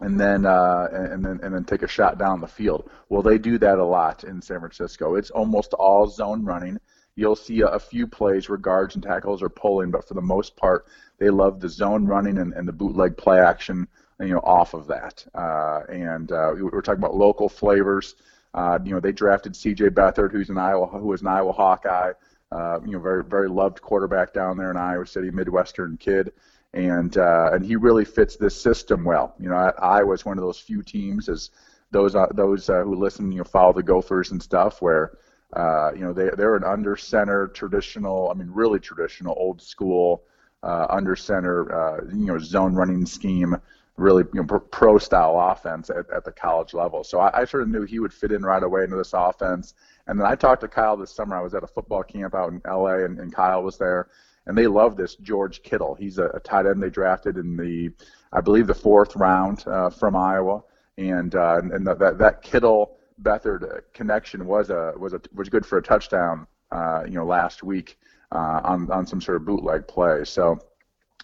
and 0.00 0.18
then 0.18 0.46
uh, 0.46 0.86
and 0.92 1.24
then 1.24 1.40
and 1.42 1.52
then 1.52 1.64
take 1.64 1.82
a 1.82 1.88
shot 1.88 2.16
down 2.16 2.40
the 2.40 2.46
field. 2.46 2.88
Well, 3.08 3.22
they 3.22 3.38
do 3.38 3.58
that 3.58 3.78
a 3.78 3.84
lot 3.84 4.22
in 4.22 4.40
San 4.40 4.60
Francisco. 4.60 5.16
It's 5.16 5.30
almost 5.30 5.74
all 5.74 6.06
zone 6.06 6.44
running. 6.44 6.78
You'll 7.16 7.36
see 7.36 7.60
a, 7.60 7.78
few 7.78 8.08
plays 8.08 8.48
where 8.48 8.58
guards 8.58 8.96
and 8.96 9.04
tackles 9.04 9.40
are 9.40 9.48
pulling, 9.48 9.92
but 9.92 10.06
for 10.08 10.14
the 10.14 10.20
most 10.20 10.56
part, 10.56 10.86
they 11.18 11.30
love 11.30 11.60
the 11.60 11.68
zone 11.68 12.06
running 12.06 12.38
and, 12.38 12.52
and 12.54 12.66
the 12.66 12.72
bootleg 12.72 13.16
play 13.16 13.38
action 13.38 13.86
you 14.20 14.28
know, 14.28 14.40
off 14.40 14.74
of 14.74 14.86
that. 14.86 15.24
Uh, 15.34 15.80
and 15.88 16.30
uh, 16.32 16.52
we 16.54 16.62
are 16.72 16.82
talking 16.82 17.02
about 17.02 17.14
local 17.16 17.48
flavors. 17.48 18.14
Uh, 18.54 18.78
you 18.84 18.92
know, 18.92 19.00
they 19.00 19.12
drafted 19.12 19.56
C.J. 19.56 19.90
Beathard, 19.90 20.30
who's 20.32 20.50
an 20.50 20.58
Iowa, 20.58 20.86
who 20.86 21.06
was 21.06 21.20
an 21.22 21.26
Iowa 21.28 21.52
Hawkeye. 21.52 22.12
uh, 22.52 22.78
you 22.84 22.92
know, 22.92 23.00
very 23.00 23.24
very 23.24 23.48
loved 23.48 23.80
quarterback 23.80 24.32
down 24.32 24.56
there 24.56 24.70
in 24.70 24.76
Iowa 24.76 25.06
City, 25.06 25.30
Midwestern 25.30 25.96
kid, 25.96 26.32
and 26.72 27.16
uh, 27.16 27.50
and 27.52 27.64
he 27.64 27.76
really 27.76 28.04
fits 28.04 28.36
this 28.36 28.60
system 28.60 29.04
well. 29.04 29.34
You 29.40 29.48
know, 29.50 29.56
Iowa 29.56 30.06
was 30.06 30.24
one 30.24 30.38
of 30.38 30.44
those 30.44 30.58
few 30.60 30.82
teams, 30.82 31.28
as 31.28 31.50
those 31.90 32.14
uh, 32.14 32.26
those 32.34 32.66
who 32.68 32.94
listen, 32.94 33.32
you 33.32 33.38
know, 33.38 33.44
follow 33.44 33.72
the 33.72 33.82
Gophers 33.82 34.30
and 34.30 34.42
stuff, 34.42 34.80
where 34.80 35.12
you 35.56 36.00
know 36.00 36.12
they 36.12 36.30
they're 36.36 36.56
an 36.56 36.64
under 36.64 36.96
center 36.96 37.48
traditional, 37.48 38.30
I 38.30 38.34
mean, 38.34 38.50
really 38.50 38.78
traditional, 38.78 39.34
old 39.36 39.60
school 39.60 40.22
uh, 40.62 40.86
under 40.90 41.14
center, 41.14 41.72
uh, 41.72 42.04
you 42.12 42.26
know, 42.26 42.38
zone 42.38 42.74
running 42.74 43.04
scheme 43.06 43.56
really 43.96 44.24
you 44.34 44.42
know, 44.42 44.58
pro 44.58 44.98
style 44.98 45.38
offense 45.38 45.90
at, 45.90 46.10
at 46.10 46.24
the 46.24 46.32
college 46.32 46.74
level. 46.74 47.04
So 47.04 47.20
I, 47.20 47.42
I 47.42 47.44
sort 47.44 47.62
of 47.62 47.68
knew 47.68 47.82
he 47.82 48.00
would 48.00 48.12
fit 48.12 48.32
in 48.32 48.42
right 48.42 48.62
away 48.62 48.84
into 48.84 48.96
this 48.96 49.12
offense. 49.12 49.74
And 50.06 50.18
then 50.18 50.26
I 50.26 50.34
talked 50.34 50.62
to 50.62 50.68
Kyle 50.68 50.96
this 50.96 51.14
summer. 51.14 51.36
I 51.36 51.42
was 51.42 51.54
at 51.54 51.62
a 51.62 51.66
football 51.66 52.02
camp 52.02 52.34
out 52.34 52.52
in 52.52 52.60
LA, 52.66 53.04
and, 53.04 53.18
and 53.18 53.32
Kyle 53.32 53.62
was 53.62 53.78
there, 53.78 54.08
and 54.46 54.58
they 54.58 54.66
love 54.66 54.96
this 54.96 55.14
George 55.16 55.62
Kittle. 55.62 55.94
He's 55.94 56.18
a, 56.18 56.26
a 56.26 56.40
tight 56.40 56.66
end 56.66 56.82
they 56.82 56.90
drafted 56.90 57.36
in 57.38 57.56
the, 57.56 57.90
I 58.32 58.40
believe, 58.40 58.66
the 58.66 58.74
fourth 58.74 59.14
round 59.16 59.66
uh, 59.66 59.90
from 59.90 60.16
Iowa, 60.16 60.62
and 60.98 61.34
uh, 61.34 61.60
and 61.72 61.86
that 61.86 62.18
that 62.18 62.42
Kittle 62.42 62.98
Beathard 63.22 63.82
connection 63.94 64.44
was 64.44 64.70
a 64.70 64.92
was 64.98 65.14
a 65.14 65.20
was 65.32 65.48
good 65.48 65.64
for 65.64 65.78
a 65.78 65.82
touchdown, 65.82 66.46
uh, 66.70 67.04
you 67.06 67.14
know, 67.14 67.24
last 67.24 67.62
week 67.62 67.96
uh, 68.32 68.60
on 68.64 68.90
on 68.90 69.06
some 69.06 69.20
sort 69.20 69.36
of 69.36 69.46
bootleg 69.46 69.86
play. 69.86 70.24
So 70.24 70.58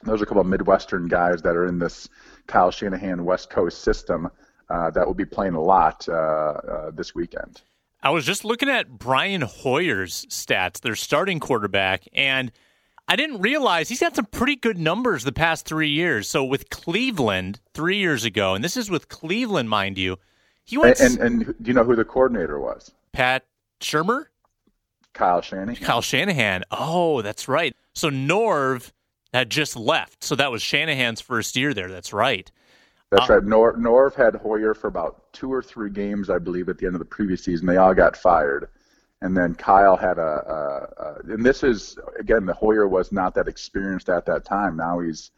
those 0.05 0.21
are 0.21 0.25
a 0.25 0.27
couple 0.27 0.41
of 0.41 0.47
Midwestern 0.47 1.09
guys 1.09 1.43
that 1.43 1.57
are 1.57 1.67
in 1.67 1.79
this 1.79 2.09
Kyle 2.47 2.71
Shanahan 2.71 3.25
West 3.25 3.51
Coast 3.51 3.83
system 3.83 4.31
uh, 4.69 4.91
that 4.91 5.07
will 5.07 5.15
be 5.15 5.25
playing 5.25 5.55
a 5.55 5.61
lot 5.61 6.09
uh, 6.09 6.13
uh, 6.13 6.91
this 6.91 7.15
weekend. 7.15 7.63
I 8.03 8.11
was 8.11 8.25
just 8.25 8.45
looking 8.45 8.69
at 8.71 8.89
Brian 8.89 9.43
Hoyer's 9.43 10.25
stats, 10.27 10.81
their 10.81 10.97
starting 10.97 11.39
quarterback, 11.39 12.09
and 12.15 12.51
I 13.07 13.17
didn't 13.17 13.43
realize 13.43 13.89
he's 13.89 14.01
had 14.01 14.17
some 14.17 14.27
pretty 14.27 14.57
good 14.57 14.79
numbers 14.79 15.25
the 15.25 15.33
past 15.33 15.67
three 15.67 15.91
years. 15.91 16.29
So 16.29 16.45
with 16.45 16.71
Cleveland 16.71 17.61
three 17.75 17.99
years 17.99 18.25
ago, 18.25 18.55
and 18.55 18.65
this 18.65 18.77
is 18.77 18.89
with 18.89 19.09
Cleveland, 19.09 19.69
mind 19.69 19.99
you, 19.99 20.17
he 20.65 20.79
went. 20.79 21.01
And, 21.01 21.19
and, 21.19 21.43
and 21.43 21.55
do 21.61 21.69
you 21.69 21.75
know 21.75 21.85
who 21.85 21.97
the 21.97 22.05
coordinator 22.05 22.59
was? 22.59 22.93
Pat 23.13 23.45
Shurmur. 23.81 24.27
Kyle 25.13 25.43
Shanahan. 25.43 25.85
Kyle 25.85 26.03
Shanahan. 26.03 26.63
Oh, 26.71 27.21
that's 27.21 27.49
right. 27.49 27.75
So 27.95 28.09
Norv 28.11 28.93
had 29.33 29.51
just 29.51 29.77
left. 29.77 30.25
So 30.25 30.35
that 30.37 30.51
was 30.51 30.63
Shanahan's 30.63 31.21
first 31.21 31.57
year 31.57 31.73
there. 31.75 31.89
That's 31.89 32.13
right. 32.13 32.51
That's 33.11 33.29
uh, 33.29 33.35
right. 33.35 33.45
Nor- 33.45 33.77
Norv 33.77 34.15
had 34.15 34.35
Hoyer 34.37 34.75
for 34.75 34.89
about 34.89 35.33
two 35.33 35.53
or 35.53 35.63
three 35.63 35.91
games, 35.91 36.31
I 36.31 36.39
believe, 36.39 36.69
at 36.69 36.79
the 36.79 36.87
end 36.87 36.95
of 36.95 37.01
the 37.01 37.05
previous 37.05 37.45
season. 37.45 37.67
They 37.67 37.77
all 37.77 37.95
got 37.95 38.17
fired. 38.17 38.69
And 39.23 39.37
then 39.37 39.55
Kyle 39.55 39.97
had 39.97 40.19
a, 40.19 40.23
a, 40.23 41.03
a 41.03 41.33
and 41.35 41.45
this 41.45 41.63
is, 41.63 41.99
again, 42.19 42.47
the 42.47 42.55
Hoyer 42.55 42.89
was 42.89 43.13
not 43.13 43.35
that 43.35 43.49
experienced 43.49 44.09
at 44.09 44.25
that 44.27 44.45
time. 44.45 44.77
Now 44.77 45.01
he's 45.01 45.31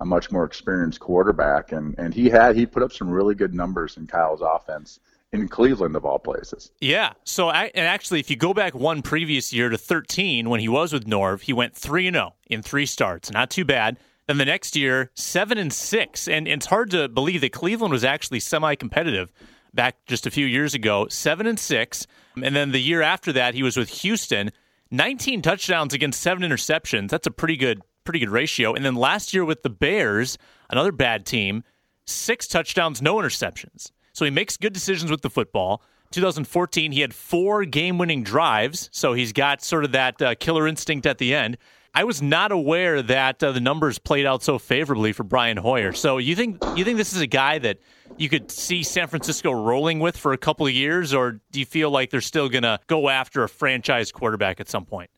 a 0.00 0.04
much 0.04 0.30
more 0.32 0.44
experienced 0.44 1.00
quarterback. 1.00 1.72
And, 1.72 1.94
and 1.98 2.12
he 2.12 2.28
had, 2.28 2.56
he 2.56 2.66
put 2.66 2.82
up 2.82 2.92
some 2.92 3.08
really 3.08 3.34
good 3.34 3.54
numbers 3.54 3.96
in 3.96 4.06
Kyle's 4.06 4.42
offense 4.42 5.00
in 5.32 5.48
Cleveland 5.48 5.96
of 5.96 6.04
all 6.04 6.18
places. 6.18 6.70
Yeah. 6.80 7.12
So 7.24 7.50
and 7.50 7.86
actually, 7.86 8.20
if 8.20 8.30
you 8.30 8.36
go 8.36 8.54
back 8.54 8.74
one 8.74 9.02
previous 9.02 9.52
year 9.52 9.68
to 9.68 9.78
13 9.78 10.48
when 10.48 10.60
he 10.60 10.68
was 10.68 10.92
with 10.92 11.06
Norv, 11.06 11.42
he 11.42 11.52
went 11.52 11.74
three 11.74 12.06
and 12.06 12.14
zero 12.14 12.32
oh 12.32 12.36
in 12.46 12.62
three 12.62 12.86
starts. 12.86 13.30
Not 13.30 13.50
too 13.50 13.64
bad. 13.64 13.98
Then 14.26 14.38
the 14.38 14.44
next 14.44 14.76
year, 14.76 15.10
seven 15.14 15.56
and 15.56 15.72
six, 15.72 16.28
and 16.28 16.46
it's 16.46 16.66
hard 16.66 16.90
to 16.90 17.08
believe 17.08 17.40
that 17.40 17.52
Cleveland 17.52 17.92
was 17.92 18.04
actually 18.04 18.40
semi-competitive 18.40 19.32
back 19.72 19.96
just 20.06 20.26
a 20.26 20.30
few 20.30 20.44
years 20.44 20.74
ago. 20.74 21.06
Seven 21.08 21.46
and 21.46 21.58
six, 21.58 22.06
and 22.42 22.54
then 22.54 22.72
the 22.72 22.80
year 22.80 23.00
after 23.00 23.32
that, 23.32 23.54
he 23.54 23.62
was 23.62 23.76
with 23.76 23.88
Houston. 24.02 24.50
19 24.90 25.42
touchdowns 25.42 25.94
against 25.94 26.20
seven 26.20 26.42
interceptions. 26.42 27.08
That's 27.08 27.26
a 27.26 27.30
pretty 27.30 27.56
good, 27.56 27.82
pretty 28.04 28.18
good 28.18 28.30
ratio. 28.30 28.74
And 28.74 28.84
then 28.84 28.94
last 28.94 29.32
year 29.32 29.44
with 29.44 29.62
the 29.62 29.70
Bears, 29.70 30.38
another 30.70 30.92
bad 30.92 31.26
team, 31.26 31.64
six 32.04 32.46
touchdowns, 32.46 33.00
no 33.00 33.16
interceptions. 33.16 33.92
So 34.18 34.24
he 34.24 34.32
makes 34.32 34.56
good 34.56 34.72
decisions 34.72 35.12
with 35.12 35.22
the 35.22 35.30
football. 35.30 35.80
2014, 36.10 36.90
he 36.90 37.02
had 37.02 37.14
four 37.14 37.64
game 37.64 37.98
winning 37.98 38.24
drives. 38.24 38.90
So 38.92 39.12
he's 39.12 39.32
got 39.32 39.62
sort 39.62 39.84
of 39.84 39.92
that 39.92 40.20
uh, 40.20 40.34
killer 40.34 40.66
instinct 40.66 41.06
at 41.06 41.18
the 41.18 41.32
end. 41.32 41.56
I 41.94 42.02
was 42.02 42.20
not 42.20 42.50
aware 42.50 43.00
that 43.00 43.42
uh, 43.42 43.52
the 43.52 43.60
numbers 43.60 44.00
played 44.00 44.26
out 44.26 44.42
so 44.42 44.58
favorably 44.58 45.12
for 45.12 45.22
Brian 45.22 45.56
Hoyer. 45.56 45.92
So 45.92 46.18
you 46.18 46.34
think 46.34 46.58
you 46.74 46.84
think 46.84 46.96
this 46.96 47.12
is 47.12 47.20
a 47.20 47.28
guy 47.28 47.58
that 47.60 47.78
you 48.16 48.28
could 48.28 48.50
see 48.50 48.82
San 48.82 49.06
Francisco 49.06 49.52
rolling 49.52 50.00
with 50.00 50.16
for 50.16 50.32
a 50.32 50.38
couple 50.38 50.66
of 50.66 50.72
years, 50.72 51.14
or 51.14 51.40
do 51.52 51.60
you 51.60 51.66
feel 51.66 51.90
like 51.90 52.10
they're 52.10 52.20
still 52.20 52.48
going 52.48 52.64
to 52.64 52.80
go 52.88 53.08
after 53.08 53.44
a 53.44 53.48
franchise 53.48 54.10
quarterback 54.10 54.58
at 54.58 54.68
some 54.68 54.84
point? 54.84 55.10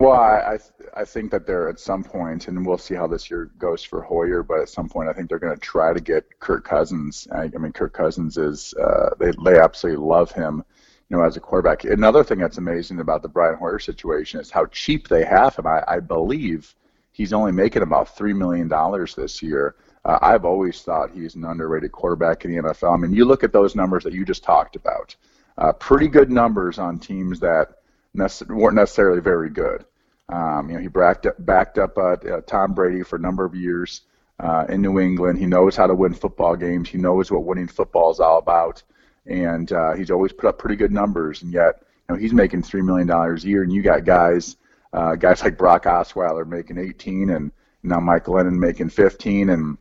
Well, 0.00 0.12
I 0.12 0.58
I 0.94 1.04
think 1.04 1.32
that 1.32 1.44
they're 1.44 1.68
at 1.68 1.80
some 1.80 2.04
point, 2.04 2.46
and 2.46 2.64
we'll 2.64 2.78
see 2.78 2.94
how 2.94 3.08
this 3.08 3.28
year 3.28 3.50
goes 3.58 3.82
for 3.82 4.00
Hoyer. 4.00 4.44
But 4.44 4.60
at 4.60 4.68
some 4.68 4.88
point, 4.88 5.08
I 5.08 5.12
think 5.12 5.28
they're 5.28 5.40
going 5.40 5.54
to 5.54 5.60
try 5.60 5.92
to 5.92 6.00
get 6.00 6.38
Kirk 6.38 6.64
Cousins. 6.64 7.26
I, 7.32 7.50
I 7.52 7.58
mean, 7.58 7.72
Kirk 7.72 7.94
Cousins 7.94 8.38
is 8.38 8.74
uh, 8.74 9.10
they 9.18 9.32
they 9.44 9.58
absolutely 9.58 10.04
love 10.06 10.30
him, 10.30 10.62
you 11.08 11.16
know, 11.16 11.24
as 11.24 11.36
a 11.36 11.40
quarterback. 11.40 11.82
Another 11.82 12.22
thing 12.22 12.38
that's 12.38 12.58
amazing 12.58 13.00
about 13.00 13.22
the 13.22 13.28
Brian 13.28 13.56
Hoyer 13.58 13.80
situation 13.80 14.38
is 14.38 14.52
how 14.52 14.66
cheap 14.66 15.08
they 15.08 15.24
have 15.24 15.56
him. 15.56 15.66
I, 15.66 15.82
I 15.88 15.98
believe 15.98 16.76
he's 17.10 17.32
only 17.32 17.50
making 17.50 17.82
about 17.82 18.16
three 18.16 18.32
million 18.32 18.68
dollars 18.68 19.16
this 19.16 19.42
year. 19.42 19.74
Uh, 20.04 20.20
I've 20.22 20.44
always 20.44 20.80
thought 20.80 21.10
he's 21.10 21.34
an 21.34 21.44
underrated 21.44 21.90
quarterback 21.90 22.44
in 22.44 22.54
the 22.54 22.62
NFL. 22.62 22.94
I 22.94 22.96
mean, 22.98 23.12
you 23.12 23.24
look 23.24 23.42
at 23.42 23.52
those 23.52 23.74
numbers 23.74 24.04
that 24.04 24.12
you 24.12 24.24
just 24.24 24.44
talked 24.44 24.76
about. 24.76 25.16
Uh, 25.58 25.72
pretty 25.72 26.06
good 26.06 26.30
numbers 26.30 26.78
on 26.78 27.00
teams 27.00 27.40
that 27.40 27.77
weren't 28.14 28.76
necessarily 28.76 29.20
very 29.20 29.50
good. 29.50 29.84
Um, 30.30 30.68
you 30.68 30.76
know, 30.76 30.82
he 30.82 30.88
backed 30.88 31.26
up, 31.26 31.34
backed 31.38 31.78
up 31.78 31.96
uh, 31.96 32.16
uh, 32.16 32.40
Tom 32.42 32.74
Brady 32.74 33.02
for 33.02 33.16
a 33.16 33.20
number 33.20 33.44
of 33.44 33.54
years 33.54 34.02
uh, 34.40 34.66
in 34.68 34.82
New 34.82 34.98
England. 34.98 35.38
He 35.38 35.46
knows 35.46 35.74
how 35.74 35.86
to 35.86 35.94
win 35.94 36.12
football 36.14 36.54
games. 36.56 36.88
He 36.88 36.98
knows 36.98 37.30
what 37.30 37.44
winning 37.44 37.68
football 37.68 38.10
is 38.10 38.20
all 38.20 38.38
about, 38.38 38.82
and 39.26 39.72
uh, 39.72 39.94
he's 39.94 40.10
always 40.10 40.32
put 40.32 40.48
up 40.48 40.58
pretty 40.58 40.76
good 40.76 40.92
numbers. 40.92 41.42
And 41.42 41.52
yet, 41.52 41.82
you 42.08 42.14
know, 42.14 42.20
he's 42.20 42.34
making 42.34 42.62
three 42.62 42.82
million 42.82 43.06
dollars 43.06 43.44
a 43.44 43.48
year, 43.48 43.62
and 43.62 43.72
you 43.72 43.82
got 43.82 44.04
guys, 44.04 44.56
uh, 44.92 45.14
guys 45.16 45.42
like 45.42 45.56
Brock 45.56 45.84
Osweiler 45.84 46.46
making 46.46 46.78
18, 46.78 47.30
and 47.30 47.50
now 47.82 48.00
Mike 48.00 48.24
Glennon 48.24 48.58
making 48.58 48.90
15, 48.90 49.48
and 49.48 49.78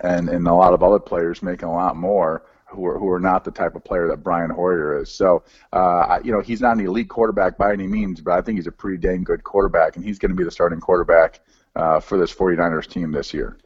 and 0.00 0.28
and 0.28 0.46
a 0.46 0.54
lot 0.54 0.74
of 0.74 0.82
other 0.82 0.98
players 0.98 1.42
making 1.42 1.68
a 1.68 1.72
lot 1.72 1.96
more 1.96 2.44
who 2.72 2.86
are 2.86 2.98
who 2.98 3.08
are 3.10 3.20
not 3.20 3.44
the 3.44 3.50
type 3.50 3.74
of 3.74 3.84
player 3.84 4.08
that 4.08 4.22
Brian 4.22 4.50
Hoyer 4.50 5.00
is. 5.00 5.10
So, 5.10 5.44
uh, 5.72 6.20
you 6.24 6.32
know, 6.32 6.40
he's 6.40 6.60
not 6.60 6.76
an 6.76 6.86
elite 6.86 7.08
quarterback 7.08 7.58
by 7.58 7.72
any 7.72 7.86
means, 7.86 8.20
but 8.20 8.32
I 8.32 8.40
think 8.40 8.58
he's 8.58 8.66
a 8.66 8.72
pretty 8.72 8.98
dang 8.98 9.24
good 9.24 9.44
quarterback, 9.44 9.96
and 9.96 10.04
he's 10.04 10.18
going 10.18 10.30
to 10.30 10.36
be 10.36 10.44
the 10.44 10.50
starting 10.50 10.80
quarterback 10.80 11.40
uh, 11.76 12.00
for 12.00 12.18
this 12.18 12.34
49ers 12.34 12.88
team 12.88 13.12
this 13.12 13.32
year. 13.32 13.56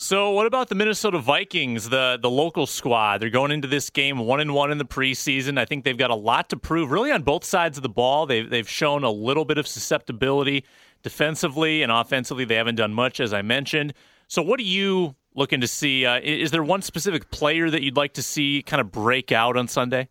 So, 0.00 0.30
what 0.30 0.46
about 0.46 0.68
the 0.68 0.76
Minnesota 0.76 1.18
Vikings, 1.18 1.88
the 1.88 2.20
the 2.22 2.30
local 2.30 2.66
squad? 2.66 3.18
They're 3.18 3.30
going 3.30 3.50
into 3.50 3.66
this 3.66 3.90
game 3.90 4.18
one 4.20 4.38
and 4.38 4.54
one 4.54 4.70
in 4.70 4.78
the 4.78 4.84
preseason. 4.84 5.58
I 5.58 5.64
think 5.64 5.82
they've 5.82 5.98
got 5.98 6.10
a 6.10 6.14
lot 6.14 6.50
to 6.50 6.56
prove, 6.56 6.92
really, 6.92 7.10
on 7.10 7.22
both 7.22 7.42
sides 7.42 7.78
of 7.78 7.82
the 7.82 7.88
ball. 7.88 8.24
They've 8.24 8.48
they've 8.48 8.68
shown 8.68 9.02
a 9.02 9.10
little 9.10 9.44
bit 9.44 9.58
of 9.58 9.66
susceptibility 9.66 10.64
defensively 11.02 11.82
and 11.82 11.90
offensively. 11.90 12.44
They 12.44 12.54
haven't 12.54 12.76
done 12.76 12.94
much, 12.94 13.18
as 13.18 13.32
I 13.32 13.42
mentioned. 13.42 13.92
So, 14.28 14.40
what 14.40 14.58
do 14.58 14.64
you 14.64 15.16
looking 15.38 15.62
to 15.62 15.68
see. 15.68 16.04
Uh, 16.04 16.20
is 16.22 16.50
there 16.50 16.62
one 16.62 16.82
specific 16.82 17.30
player 17.30 17.70
that 17.70 17.82
you'd 17.82 17.96
like 17.96 18.14
to 18.14 18.22
see 18.22 18.62
kind 18.62 18.80
of 18.80 18.92
break 18.92 19.32
out 19.32 19.56
on 19.56 19.68
Sunday? 19.68 20.08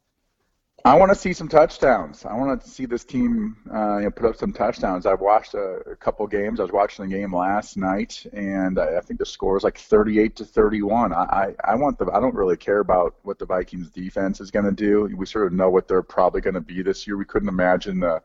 I 0.85 0.95
want 0.95 1.09
to 1.11 1.15
see 1.15 1.33
some 1.33 1.49
touchdowns. 1.49 2.23
I 2.23 2.33
want 2.35 2.61
to 2.61 2.69
see 2.69 2.85
this 2.85 3.03
team 3.03 3.57
uh, 3.73 3.97
you 3.97 4.03
know, 4.05 4.11
put 4.11 4.25
up 4.25 4.37
some 4.37 4.53
touchdowns. 4.53 5.05
I've 5.05 5.19
watched 5.19 5.53
a, 5.53 5.81
a, 5.91 5.95
couple 5.97 6.25
games. 6.27 6.59
I 6.59 6.63
was 6.63 6.71
watching 6.71 7.09
the 7.09 7.15
game 7.17 7.35
last 7.35 7.75
night, 7.75 8.25
and 8.31 8.79
I, 8.79 8.97
I 8.97 9.01
think 9.01 9.19
the 9.19 9.25
score 9.25 9.57
is 9.57 9.63
like 9.63 9.77
38 9.77 10.37
to 10.37 10.45
31. 10.45 11.11
I, 11.11 11.15
I, 11.15 11.55
I 11.71 11.75
want 11.75 11.97
the. 11.97 12.05
I 12.13 12.21
don't 12.21 12.35
really 12.35 12.55
care 12.55 12.79
about 12.79 13.15
what 13.23 13.37
the 13.37 13.45
Vikings 13.45 13.89
defense 13.89 14.39
is 14.39 14.49
going 14.49 14.63
to 14.65 14.71
do. 14.71 15.13
We 15.17 15.25
sort 15.25 15.47
of 15.47 15.53
know 15.53 15.69
what 15.69 15.89
they're 15.89 16.03
probably 16.03 16.39
going 16.39 16.53
to 16.53 16.61
be 16.61 16.81
this 16.83 17.05
year. 17.05 17.17
We 17.17 17.25
couldn't 17.25 17.49
imagine 17.49 17.99
the 17.99 18.21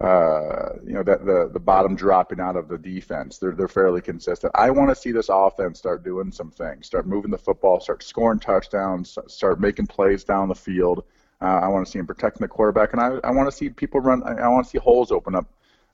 uh, 0.00 0.76
you 0.84 0.94
know, 0.94 1.02
that 1.02 1.26
the 1.26 1.50
the 1.52 1.60
bottom 1.60 1.94
dropping 1.94 2.40
out 2.40 2.56
of 2.56 2.68
the 2.68 2.78
defense. 2.78 3.38
They're 3.38 3.52
they're 3.52 3.68
fairly 3.68 4.00
consistent. 4.00 4.52
I 4.54 4.70
want 4.70 4.88
to 4.90 4.94
see 4.94 5.12
this 5.12 5.28
offense 5.28 5.78
start 5.78 6.02
doing 6.02 6.32
some 6.32 6.50
things, 6.50 6.86
start 6.86 7.06
moving 7.06 7.30
the 7.30 7.38
football, 7.38 7.80
start 7.80 8.02
scoring 8.02 8.40
touchdowns, 8.40 9.18
start 9.26 9.60
making 9.60 9.88
plays 9.88 10.24
down 10.24 10.48
the 10.48 10.54
field. 10.54 11.04
Uh, 11.42 11.60
I 11.62 11.68
want 11.68 11.86
to 11.86 11.92
see 11.92 11.98
them 11.98 12.06
protecting 12.06 12.40
the 12.40 12.48
quarterback, 12.48 12.92
and 12.92 13.00
I 13.00 13.18
I 13.24 13.30
want 13.30 13.50
to 13.50 13.56
see 13.56 13.68
people 13.68 14.00
run. 14.00 14.22
I 14.22 14.48
want 14.48 14.64
to 14.64 14.70
see 14.70 14.78
holes 14.78 15.12
open 15.12 15.34
up 15.34 15.46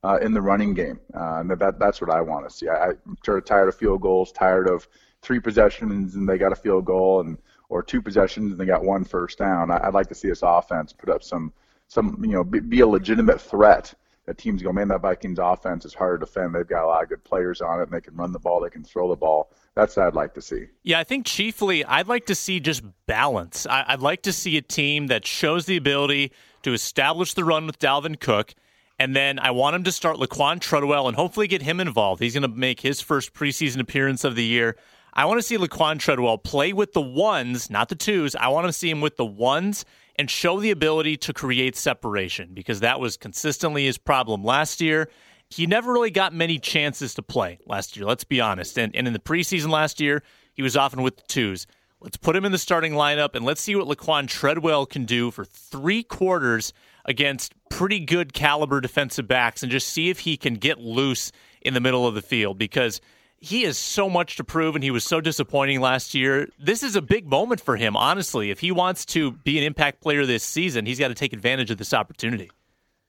uh, 0.04 0.18
in 0.22 0.32
the 0.32 0.40
running 0.40 0.74
game, 0.74 1.00
uh, 1.14 1.38
and 1.40 1.50
that 1.50 1.78
that's 1.78 2.00
what 2.00 2.10
I 2.10 2.20
want 2.20 2.48
to 2.48 2.54
see. 2.54 2.68
I, 2.68 2.90
I'm 2.90 3.18
sort 3.24 3.38
of 3.38 3.44
tired 3.44 3.68
of 3.68 3.74
field 3.74 4.02
goals, 4.02 4.30
tired 4.30 4.68
of 4.68 4.86
three 5.22 5.40
possessions 5.40 6.14
and 6.14 6.28
they 6.28 6.38
got 6.38 6.52
a 6.52 6.56
field 6.56 6.84
goal, 6.84 7.20
and 7.20 7.38
or 7.68 7.82
two 7.82 8.00
possessions 8.00 8.52
and 8.52 8.60
they 8.60 8.66
got 8.66 8.84
one 8.84 9.04
first 9.04 9.38
down. 9.38 9.72
I, 9.72 9.88
I'd 9.88 9.94
like 9.94 10.08
to 10.08 10.14
see 10.14 10.28
this 10.28 10.42
offense 10.42 10.92
put 10.92 11.08
up 11.08 11.24
some 11.24 11.52
some 11.88 12.18
you 12.22 12.32
know 12.32 12.44
be, 12.44 12.60
be 12.60 12.80
a 12.80 12.86
legitimate 12.86 13.40
threat 13.40 13.94
that 14.26 14.38
teams 14.38 14.60
go, 14.60 14.72
man, 14.72 14.88
that 14.88 15.00
Vikings 15.00 15.38
offense 15.40 15.84
is 15.84 15.94
hard 15.94 16.20
to 16.20 16.26
defend. 16.26 16.54
They've 16.54 16.66
got 16.66 16.84
a 16.84 16.88
lot 16.88 17.02
of 17.04 17.08
good 17.08 17.22
players 17.22 17.60
on 17.60 17.80
it, 17.80 17.84
and 17.84 17.92
they 17.92 18.00
can 18.00 18.16
run 18.16 18.32
the 18.32 18.40
ball, 18.40 18.60
they 18.60 18.70
can 18.70 18.82
throw 18.82 19.08
the 19.08 19.16
ball. 19.16 19.50
That's 19.74 19.96
what 19.96 20.06
I'd 20.06 20.14
like 20.14 20.34
to 20.34 20.42
see. 20.42 20.66
Yeah, 20.82 20.98
I 20.98 21.04
think 21.04 21.26
chiefly 21.26 21.84
I'd 21.84 22.08
like 22.08 22.26
to 22.26 22.34
see 22.34 22.60
just 22.60 22.82
balance. 23.06 23.66
I, 23.66 23.94
would 23.94 24.02
like 24.02 24.22
to 24.22 24.32
see 24.32 24.56
a 24.56 24.62
team 24.62 25.06
that 25.08 25.26
shows 25.26 25.66
the 25.66 25.76
ability 25.76 26.32
to 26.62 26.72
establish 26.72 27.34
the 27.34 27.44
run 27.44 27.66
with 27.66 27.78
Dalvin 27.78 28.18
Cook. 28.18 28.54
And 28.98 29.14
then 29.14 29.38
I 29.38 29.50
want 29.50 29.76
him 29.76 29.84
to 29.84 29.92
start 29.92 30.16
Laquan 30.16 30.58
Treadwell 30.58 31.06
and 31.06 31.16
hopefully 31.16 31.46
get 31.46 31.60
him 31.60 31.80
involved. 31.80 32.22
He's 32.22 32.32
going 32.32 32.42
to 32.42 32.48
make 32.48 32.80
his 32.80 33.02
first 33.02 33.34
preseason 33.34 33.78
appearance 33.78 34.24
of 34.24 34.34
the 34.34 34.44
year. 34.44 34.76
I 35.18 35.24
want 35.24 35.38
to 35.38 35.42
see 35.42 35.56
Laquan 35.56 35.98
Treadwell 35.98 36.36
play 36.36 36.74
with 36.74 36.92
the 36.92 37.00
ones, 37.00 37.70
not 37.70 37.88
the 37.88 37.94
twos. 37.94 38.36
I 38.36 38.48
want 38.48 38.66
to 38.66 38.72
see 38.72 38.90
him 38.90 39.00
with 39.00 39.16
the 39.16 39.24
ones 39.24 39.86
and 40.16 40.30
show 40.30 40.60
the 40.60 40.70
ability 40.70 41.16
to 41.16 41.32
create 41.32 41.74
separation 41.74 42.50
because 42.52 42.80
that 42.80 43.00
was 43.00 43.16
consistently 43.16 43.86
his 43.86 43.96
problem 43.96 44.44
last 44.44 44.82
year. 44.82 45.08
He 45.48 45.66
never 45.66 45.90
really 45.90 46.10
got 46.10 46.34
many 46.34 46.58
chances 46.58 47.14
to 47.14 47.22
play 47.22 47.58
last 47.64 47.96
year, 47.96 48.04
let's 48.04 48.24
be 48.24 48.42
honest. 48.42 48.78
And, 48.78 48.94
and 48.94 49.06
in 49.06 49.14
the 49.14 49.18
preseason 49.18 49.70
last 49.70 50.02
year, 50.02 50.22
he 50.52 50.60
was 50.60 50.76
often 50.76 51.00
with 51.00 51.16
the 51.16 51.22
twos. 51.28 51.66
Let's 51.98 52.18
put 52.18 52.36
him 52.36 52.44
in 52.44 52.52
the 52.52 52.58
starting 52.58 52.92
lineup 52.92 53.34
and 53.34 53.42
let's 53.46 53.62
see 53.62 53.74
what 53.74 53.88
Laquan 53.88 54.28
Treadwell 54.28 54.84
can 54.84 55.06
do 55.06 55.30
for 55.30 55.46
three 55.46 56.02
quarters 56.02 56.74
against 57.06 57.54
pretty 57.70 58.00
good 58.00 58.34
caliber 58.34 58.82
defensive 58.82 59.26
backs 59.26 59.62
and 59.62 59.72
just 59.72 59.88
see 59.88 60.10
if 60.10 60.20
he 60.20 60.36
can 60.36 60.54
get 60.56 60.78
loose 60.78 61.32
in 61.62 61.72
the 61.72 61.80
middle 61.80 62.06
of 62.06 62.14
the 62.14 62.20
field 62.20 62.58
because 62.58 63.00
he 63.38 63.62
has 63.62 63.76
so 63.78 64.08
much 64.08 64.36
to 64.36 64.44
prove 64.44 64.74
and 64.74 64.82
he 64.82 64.90
was 64.90 65.04
so 65.04 65.20
disappointing 65.20 65.80
last 65.80 66.14
year. 66.14 66.48
This 66.58 66.82
is 66.82 66.96
a 66.96 67.02
big 67.02 67.26
moment 67.26 67.60
for 67.60 67.76
him, 67.76 67.96
honestly. 67.96 68.50
If 68.50 68.60
he 68.60 68.72
wants 68.72 69.04
to 69.06 69.32
be 69.32 69.58
an 69.58 69.64
impact 69.64 70.00
player 70.00 70.26
this 70.26 70.42
season, 70.42 70.86
he's 70.86 70.98
got 70.98 71.08
to 71.08 71.14
take 71.14 71.32
advantage 71.32 71.70
of 71.70 71.78
this 71.78 71.94
opportunity. 71.94 72.50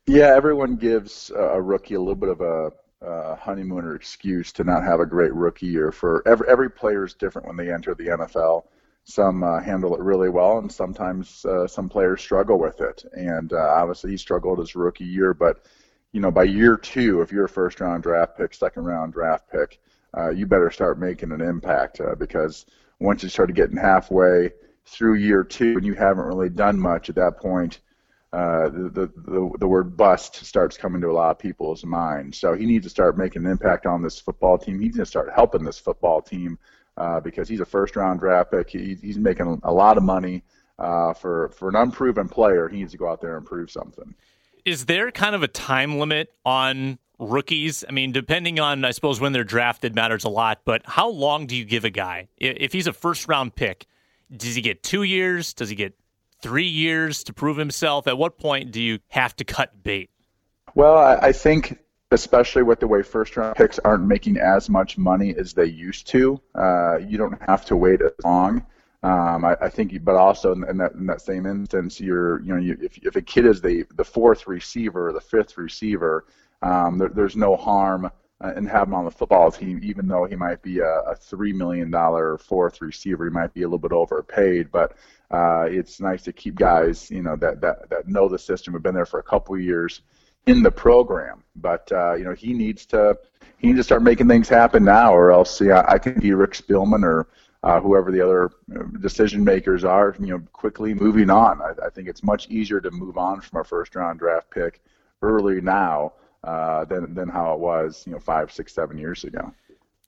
Yeah, 0.05 0.33
everyone 0.35 0.75
gives 0.75 1.31
a 1.35 1.61
rookie 1.61 1.95
a 1.95 1.99
little 1.99 2.15
bit 2.15 2.29
of 2.29 2.41
a 2.41 2.71
uh, 3.05 3.35
honeymooner 3.35 3.95
excuse 3.95 4.51
to 4.53 4.63
not 4.63 4.83
have 4.83 4.99
a 4.99 5.05
great 5.05 5.33
rookie 5.33 5.67
year. 5.67 5.91
For 5.91 6.23
every 6.27 6.47
every 6.49 6.69
player 6.69 7.05
is 7.05 7.13
different 7.13 7.47
when 7.47 7.57
they 7.57 7.71
enter 7.71 7.93
the 7.93 8.07
NFL. 8.07 8.63
Some 9.03 9.43
uh, 9.43 9.61
handle 9.61 9.95
it 9.95 10.01
really 10.01 10.29
well, 10.29 10.57
and 10.57 10.71
sometimes 10.71 11.45
uh, 11.45 11.67
some 11.67 11.87
players 11.87 12.21
struggle 12.21 12.59
with 12.59 12.81
it. 12.81 13.05
And 13.13 13.53
uh, 13.53 13.57
obviously, 13.57 14.11
he 14.11 14.17
struggled 14.17 14.59
his 14.59 14.75
rookie 14.75 15.05
year, 15.05 15.33
but 15.33 15.65
you 16.11 16.19
know, 16.19 16.31
by 16.31 16.43
year 16.43 16.77
two, 16.77 17.21
if 17.21 17.31
you're 17.31 17.45
a 17.45 17.49
first 17.49 17.79
round 17.79 18.03
draft 18.03 18.37
pick, 18.37 18.53
second 18.53 18.85
round 18.85 19.13
draft 19.13 19.49
pick, 19.49 19.79
uh, 20.17 20.29
you 20.29 20.45
better 20.45 20.71
start 20.71 20.99
making 20.99 21.31
an 21.31 21.41
impact 21.41 22.01
uh, 22.01 22.15
because 22.15 22.65
once 22.99 23.21
you 23.23 23.29
start 23.29 23.53
getting 23.53 23.77
halfway 23.77 24.51
through 24.85 25.15
year 25.15 25.43
two 25.43 25.73
and 25.75 25.85
you 25.85 25.93
haven't 25.93 26.25
really 26.25 26.49
done 26.49 26.79
much 26.79 27.09
at 27.09 27.15
that 27.15 27.37
point, 27.37 27.79
uh, 28.33 28.69
the, 28.69 29.11
the, 29.15 29.51
the 29.59 29.67
word 29.67 29.95
bust 29.95 30.35
starts 30.35 30.77
coming 30.77 31.01
to 31.01 31.07
a 31.07 31.13
lot 31.13 31.31
of 31.31 31.39
people's 31.39 31.85
minds. 31.85 32.37
So 32.37 32.53
he 32.53 32.65
needs 32.65 32.85
to 32.85 32.89
start 32.89 33.17
making 33.17 33.45
an 33.45 33.51
impact 33.51 33.85
on 33.85 34.01
this 34.01 34.19
football 34.19 34.57
team. 34.57 34.79
He 34.79 34.85
needs 34.85 34.97
to 34.97 35.05
start 35.05 35.31
helping 35.33 35.63
this 35.63 35.79
football 35.79 36.21
team 36.21 36.57
uh, 36.97 37.19
because 37.19 37.47
he's 37.47 37.59
a 37.59 37.65
first 37.65 37.95
round 37.95 38.19
draft 38.19 38.51
pick. 38.51 38.69
He, 38.69 38.95
he's 39.01 39.17
making 39.17 39.59
a 39.63 39.71
lot 39.71 39.97
of 39.97 40.03
money 40.03 40.43
uh, 40.79 41.13
for, 41.13 41.49
for 41.49 41.69
an 41.69 41.75
unproven 41.75 42.27
player. 42.27 42.67
He 42.67 42.79
needs 42.79 42.91
to 42.91 42.97
go 42.97 43.07
out 43.07 43.21
there 43.21 43.37
and 43.37 43.45
prove 43.45 43.71
something. 43.71 44.13
Is 44.65 44.85
there 44.85 45.11
kind 45.11 45.33
of 45.33 45.43
a 45.43 45.47
time 45.47 45.97
limit 45.97 46.33
on 46.45 46.99
rookies? 47.19 47.83
I 47.87 47.91
mean, 47.91 48.11
depending 48.11 48.59
on, 48.59 48.85
I 48.85 48.91
suppose, 48.91 49.19
when 49.19 49.33
they're 49.33 49.43
drafted 49.43 49.95
matters 49.95 50.23
a 50.23 50.29
lot, 50.29 50.61
but 50.65 50.81
how 50.85 51.09
long 51.09 51.47
do 51.47 51.55
you 51.55 51.65
give 51.65 51.85
a 51.85 51.89
guy? 51.89 52.27
If 52.37 52.73
he's 52.73 52.87
a 52.87 52.93
first 52.93 53.27
round 53.27 53.55
pick, 53.55 53.85
does 54.35 54.55
he 54.55 54.61
get 54.61 54.83
two 54.83 55.03
years? 55.03 55.53
Does 55.53 55.69
he 55.69 55.75
get 55.75 55.97
three 56.41 56.67
years 56.67 57.23
to 57.25 57.33
prove 57.33 57.57
himself? 57.57 58.07
At 58.07 58.17
what 58.17 58.37
point 58.37 58.71
do 58.71 58.81
you 58.81 58.99
have 59.09 59.35
to 59.37 59.43
cut 59.43 59.83
bait? 59.83 60.09
Well, 60.75 60.97
I, 60.97 61.31
think 61.31 61.79
especially 62.11 62.61
with 62.61 62.79
the 62.79 62.87
way 62.87 63.01
first 63.01 63.35
round 63.35 63.55
picks 63.55 63.79
aren't 63.79 64.05
making 64.05 64.37
as 64.37 64.69
much 64.69 64.97
money 64.97 65.33
as 65.35 65.53
they 65.53 65.65
used 65.65 66.07
to, 66.07 66.39
uh, 66.55 66.97
you 66.97 67.17
don't 67.17 67.41
have 67.43 67.65
to 67.65 67.75
wait 67.75 68.01
as 68.01 68.11
long. 68.23 68.65
Um, 69.03 69.45
I, 69.45 69.55
I, 69.61 69.69
think, 69.69 70.03
but 70.03 70.15
also 70.15 70.53
in 70.53 70.77
that, 70.77 70.93
in 70.93 71.05
that 71.05 71.21
same 71.21 71.45
instance, 71.45 71.99
you're, 71.99 72.41
you 72.41 72.53
know, 72.53 72.59
you, 72.59 72.77
if, 72.81 72.97
if 72.97 73.15
a 73.15 73.21
kid 73.21 73.45
is 73.45 73.61
the, 73.61 73.85
the 73.95 74.03
fourth 74.03 74.47
receiver 74.47 75.13
the 75.13 75.21
fifth 75.21 75.57
receiver, 75.57 76.25
um, 76.61 76.97
there, 76.97 77.09
there's 77.09 77.35
no 77.35 77.55
harm 77.55 78.09
uh, 78.43 78.53
in 78.55 78.65
having 78.65 78.93
him 78.93 78.99
on 78.99 79.05
the 79.05 79.11
football 79.11 79.51
team, 79.51 79.79
even 79.83 80.07
though 80.07 80.25
he 80.25 80.35
might 80.35 80.61
be 80.61 80.79
a, 80.79 80.99
a 81.01 81.15
three 81.15 81.53
million 81.53 81.89
dollar 81.89 82.37
fourth 82.37 82.81
receiver. 82.81 83.25
He 83.25 83.31
might 83.31 83.53
be 83.53 83.63
a 83.63 83.65
little 83.65 83.79
bit 83.79 83.91
overpaid, 83.91 84.71
but 84.71 84.95
uh, 85.31 85.65
it's 85.69 85.99
nice 85.99 86.23
to 86.23 86.33
keep 86.33 86.55
guys, 86.55 87.09
you 87.09 87.23
know, 87.23 87.35
that, 87.37 87.61
that, 87.61 87.89
that 87.89 88.07
know 88.07 88.27
the 88.27 88.39
system, 88.39 88.73
have 88.73 88.83
been 88.83 88.95
there 88.95 89.05
for 89.05 89.19
a 89.19 89.23
couple 89.23 89.57
years 89.57 90.01
in 90.45 90.61
the 90.63 90.71
program. 90.71 91.43
But 91.55 91.91
uh, 91.91 92.15
you 92.15 92.25
know, 92.25 92.33
he 92.33 92.53
needs 92.53 92.85
to 92.87 93.17
he 93.57 93.67
needs 93.67 93.79
to 93.79 93.83
start 93.83 94.03
making 94.03 94.27
things 94.27 94.49
happen 94.49 94.83
now, 94.83 95.13
or 95.13 95.31
else 95.31 95.59
yeah, 95.59 95.83
I 95.87 95.97
can 95.97 96.19
be 96.19 96.31
Rick 96.33 96.51
Spielman 96.51 97.03
or 97.03 97.27
uh, 97.63 97.79
whoever 97.81 98.11
the 98.11 98.21
other 98.21 98.51
decision 99.01 99.43
makers 99.43 99.83
are, 99.83 100.15
you 100.19 100.27
know, 100.27 100.39
quickly 100.53 100.93
moving 100.93 101.29
on. 101.29 101.59
I, 101.61 101.87
I 101.87 101.89
think 101.89 102.07
it's 102.07 102.23
much 102.23 102.47
easier 102.49 102.79
to 102.81 102.91
move 102.91 103.17
on 103.17 103.41
from 103.41 103.61
a 103.61 103.63
first 103.63 103.95
round 103.95 104.19
draft 104.19 104.51
pick 104.51 104.81
early 105.23 105.59
now 105.59 106.13
uh, 106.47 106.85
than 106.85 107.13
than 107.13 107.27
how 107.27 107.53
it 107.53 107.59
was, 107.59 108.03
you 108.07 108.13
know, 108.13 108.19
five, 108.19 108.51
six, 108.51 108.73
seven 108.73 108.97
years 108.97 109.25
ago. 109.25 109.53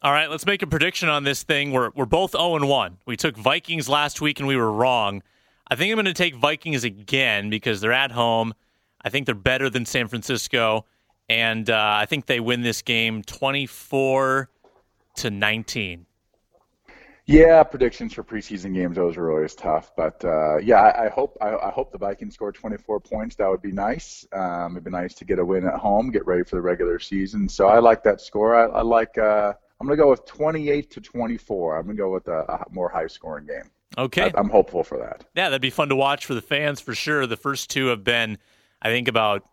All 0.02 0.13
right, 0.13 0.30
let's 0.30 0.45
make 0.45 0.62
a 0.62 0.67
prediction 0.67 1.10
on 1.10 1.25
this 1.25 1.43
thing. 1.43 1.71
We're 1.71 1.91
we're 1.93 2.06
both 2.06 2.32
0 2.32 2.56
and 2.56 2.69
1. 2.69 2.97
We 3.06 3.17
took 3.17 3.36
Vikings 3.36 3.89
last 3.89 4.21
week 4.21 4.39
and 4.39 4.47
we 4.47 4.56
were 4.56 4.71
wrong. 4.71 5.21
I 5.67 5.75
think 5.75 5.91
I'm 5.91 5.97
going 5.97 6.06
to 6.06 6.13
take 6.13 6.36
Vikings 6.36 6.86
again 6.86 7.49
because 7.49 7.82
they're 7.82 7.91
at 7.91 8.12
home. 8.12 8.54
I 9.02 9.10
think 9.10 9.25
they're 9.25 9.36
better 9.36 9.69
than 9.69 9.86
San 9.86 10.08
Francisco, 10.08 10.86
and 11.30 11.69
uh, 11.69 11.97
I 11.97 12.06
think 12.06 12.25
they 12.25 12.39
win 12.39 12.62
this 12.62 12.82
game 12.82 13.21
24 13.23 14.49
to 15.17 15.30
19. 15.30 16.06
Yeah, 17.29 17.61
predictions 17.61 18.15
for 18.15 18.23
preseason 18.23 18.73
games 18.73 18.95
those 18.95 19.15
are 19.15 19.29
always 19.29 19.53
tough, 19.53 19.91
but 19.95 20.25
uh, 20.25 20.57
yeah, 20.57 20.81
I, 20.81 21.05
I 21.05 21.09
hope 21.09 21.37
I, 21.39 21.55
I, 21.55 21.69
hope 21.69 21.91
the 21.91 21.97
Vikings 21.99 22.33
score 22.33 22.51
24 22.51 22.99
points. 23.01 23.35
That 23.35 23.47
would 23.47 23.61
be 23.61 23.71
nice. 23.71 24.25
Um, 24.33 24.71
it'd 24.71 24.83
be 24.83 24.89
nice 24.89 25.13
to 25.13 25.25
get 25.25 25.37
a 25.37 25.45
win 25.45 25.67
at 25.67 25.75
home, 25.75 26.09
get 26.09 26.25
ready 26.25 26.43
for 26.43 26.55
the 26.55 26.63
regular 26.63 26.97
season. 26.97 27.47
So 27.47 27.67
I 27.67 27.77
like 27.77 28.01
that 28.01 28.19
score. 28.19 28.55
I, 28.55 28.79
I 28.79 28.81
like. 28.81 29.15
Uh, 29.19 29.53
I'm 29.79 29.85
going 29.85 29.95
to 29.95 30.03
go 30.03 30.09
with 30.09 30.25
28 30.25 30.89
to 30.89 31.01
24. 31.01 31.77
I'm 31.77 31.85
going 31.85 31.95
to 31.95 32.01
go 32.01 32.11
with 32.11 32.27
a, 32.29 32.39
a 32.51 32.65
more 32.71 32.89
high 32.89 33.05
scoring 33.05 33.45
game. 33.45 33.69
Okay, 33.95 34.31
I, 34.35 34.39
am 34.39 34.49
hopeful 34.49 34.83
for 34.83 34.97
that. 34.97 35.23
Yeah, 35.35 35.49
that'd 35.49 35.61
be 35.61 35.69
fun 35.69 35.89
to 35.89 35.95
watch 35.95 36.25
for 36.25 36.33
the 36.33 36.41
fans 36.41 36.81
for 36.81 36.95
sure. 36.95 37.27
The 37.27 37.37
first 37.37 37.69
two 37.69 37.87
have 37.87 38.03
been, 38.03 38.39
I 38.81 38.89
think, 38.89 39.07
about 39.07 39.43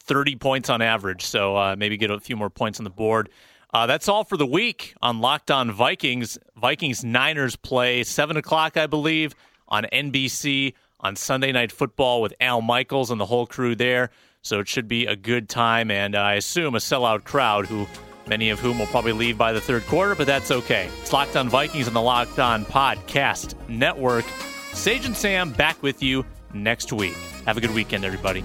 30 0.00 0.36
points 0.36 0.68
on 0.68 0.82
average. 0.82 1.24
So 1.24 1.56
uh, 1.56 1.76
maybe 1.78 1.96
get 1.96 2.10
a 2.10 2.20
few 2.20 2.36
more 2.36 2.50
points 2.50 2.78
on 2.78 2.84
the 2.84 2.90
board. 2.90 3.30
Uh, 3.72 3.86
that's 3.86 4.08
all 4.08 4.22
for 4.24 4.36
the 4.36 4.46
week 4.46 4.94
on 5.00 5.20
Locked 5.20 5.50
On 5.50 5.72
Vikings. 5.72 6.38
Vikings 6.56 7.02
Niners 7.04 7.56
play 7.56 8.04
7 8.04 8.36
o'clock, 8.36 8.76
I 8.76 8.86
believe, 8.86 9.34
on 9.66 9.84
NBC 9.92 10.74
on 11.00 11.16
Sunday 11.16 11.52
Night 11.52 11.72
Football 11.72 12.20
with 12.20 12.34
Al 12.40 12.60
Michaels 12.60 13.10
and 13.10 13.18
the 13.20 13.26
whole 13.26 13.46
crew 13.46 13.74
there. 13.74 14.10
So 14.42 14.60
it 14.60 14.68
should 14.68 14.88
be 14.88 15.06
a 15.06 15.16
good 15.16 15.48
time, 15.48 15.90
and 15.90 16.14
I 16.16 16.34
assume 16.34 16.74
a 16.74 16.78
sellout 16.78 17.24
crowd 17.24 17.66
who. 17.66 17.86
Many 18.28 18.50
of 18.50 18.60
whom 18.60 18.78
will 18.78 18.86
probably 18.86 19.10
leave 19.10 19.36
by 19.36 19.52
the 19.52 19.60
third 19.60 19.84
quarter, 19.88 20.14
but 20.14 20.28
that's 20.28 20.52
okay. 20.52 20.88
It's 21.00 21.12
Locked 21.12 21.34
On 21.34 21.48
Vikings 21.48 21.88
on 21.88 21.92
the 21.92 22.00
Locked 22.00 22.38
On 22.38 22.64
Podcast 22.64 23.56
Network. 23.68 24.24
Sage 24.72 25.06
and 25.06 25.16
Sam 25.16 25.50
back 25.50 25.82
with 25.82 26.04
you 26.04 26.24
next 26.54 26.92
week. 26.92 27.16
Have 27.46 27.56
a 27.56 27.60
good 27.60 27.74
weekend, 27.74 28.04
everybody. 28.04 28.44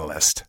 Catalyst. 0.01 0.45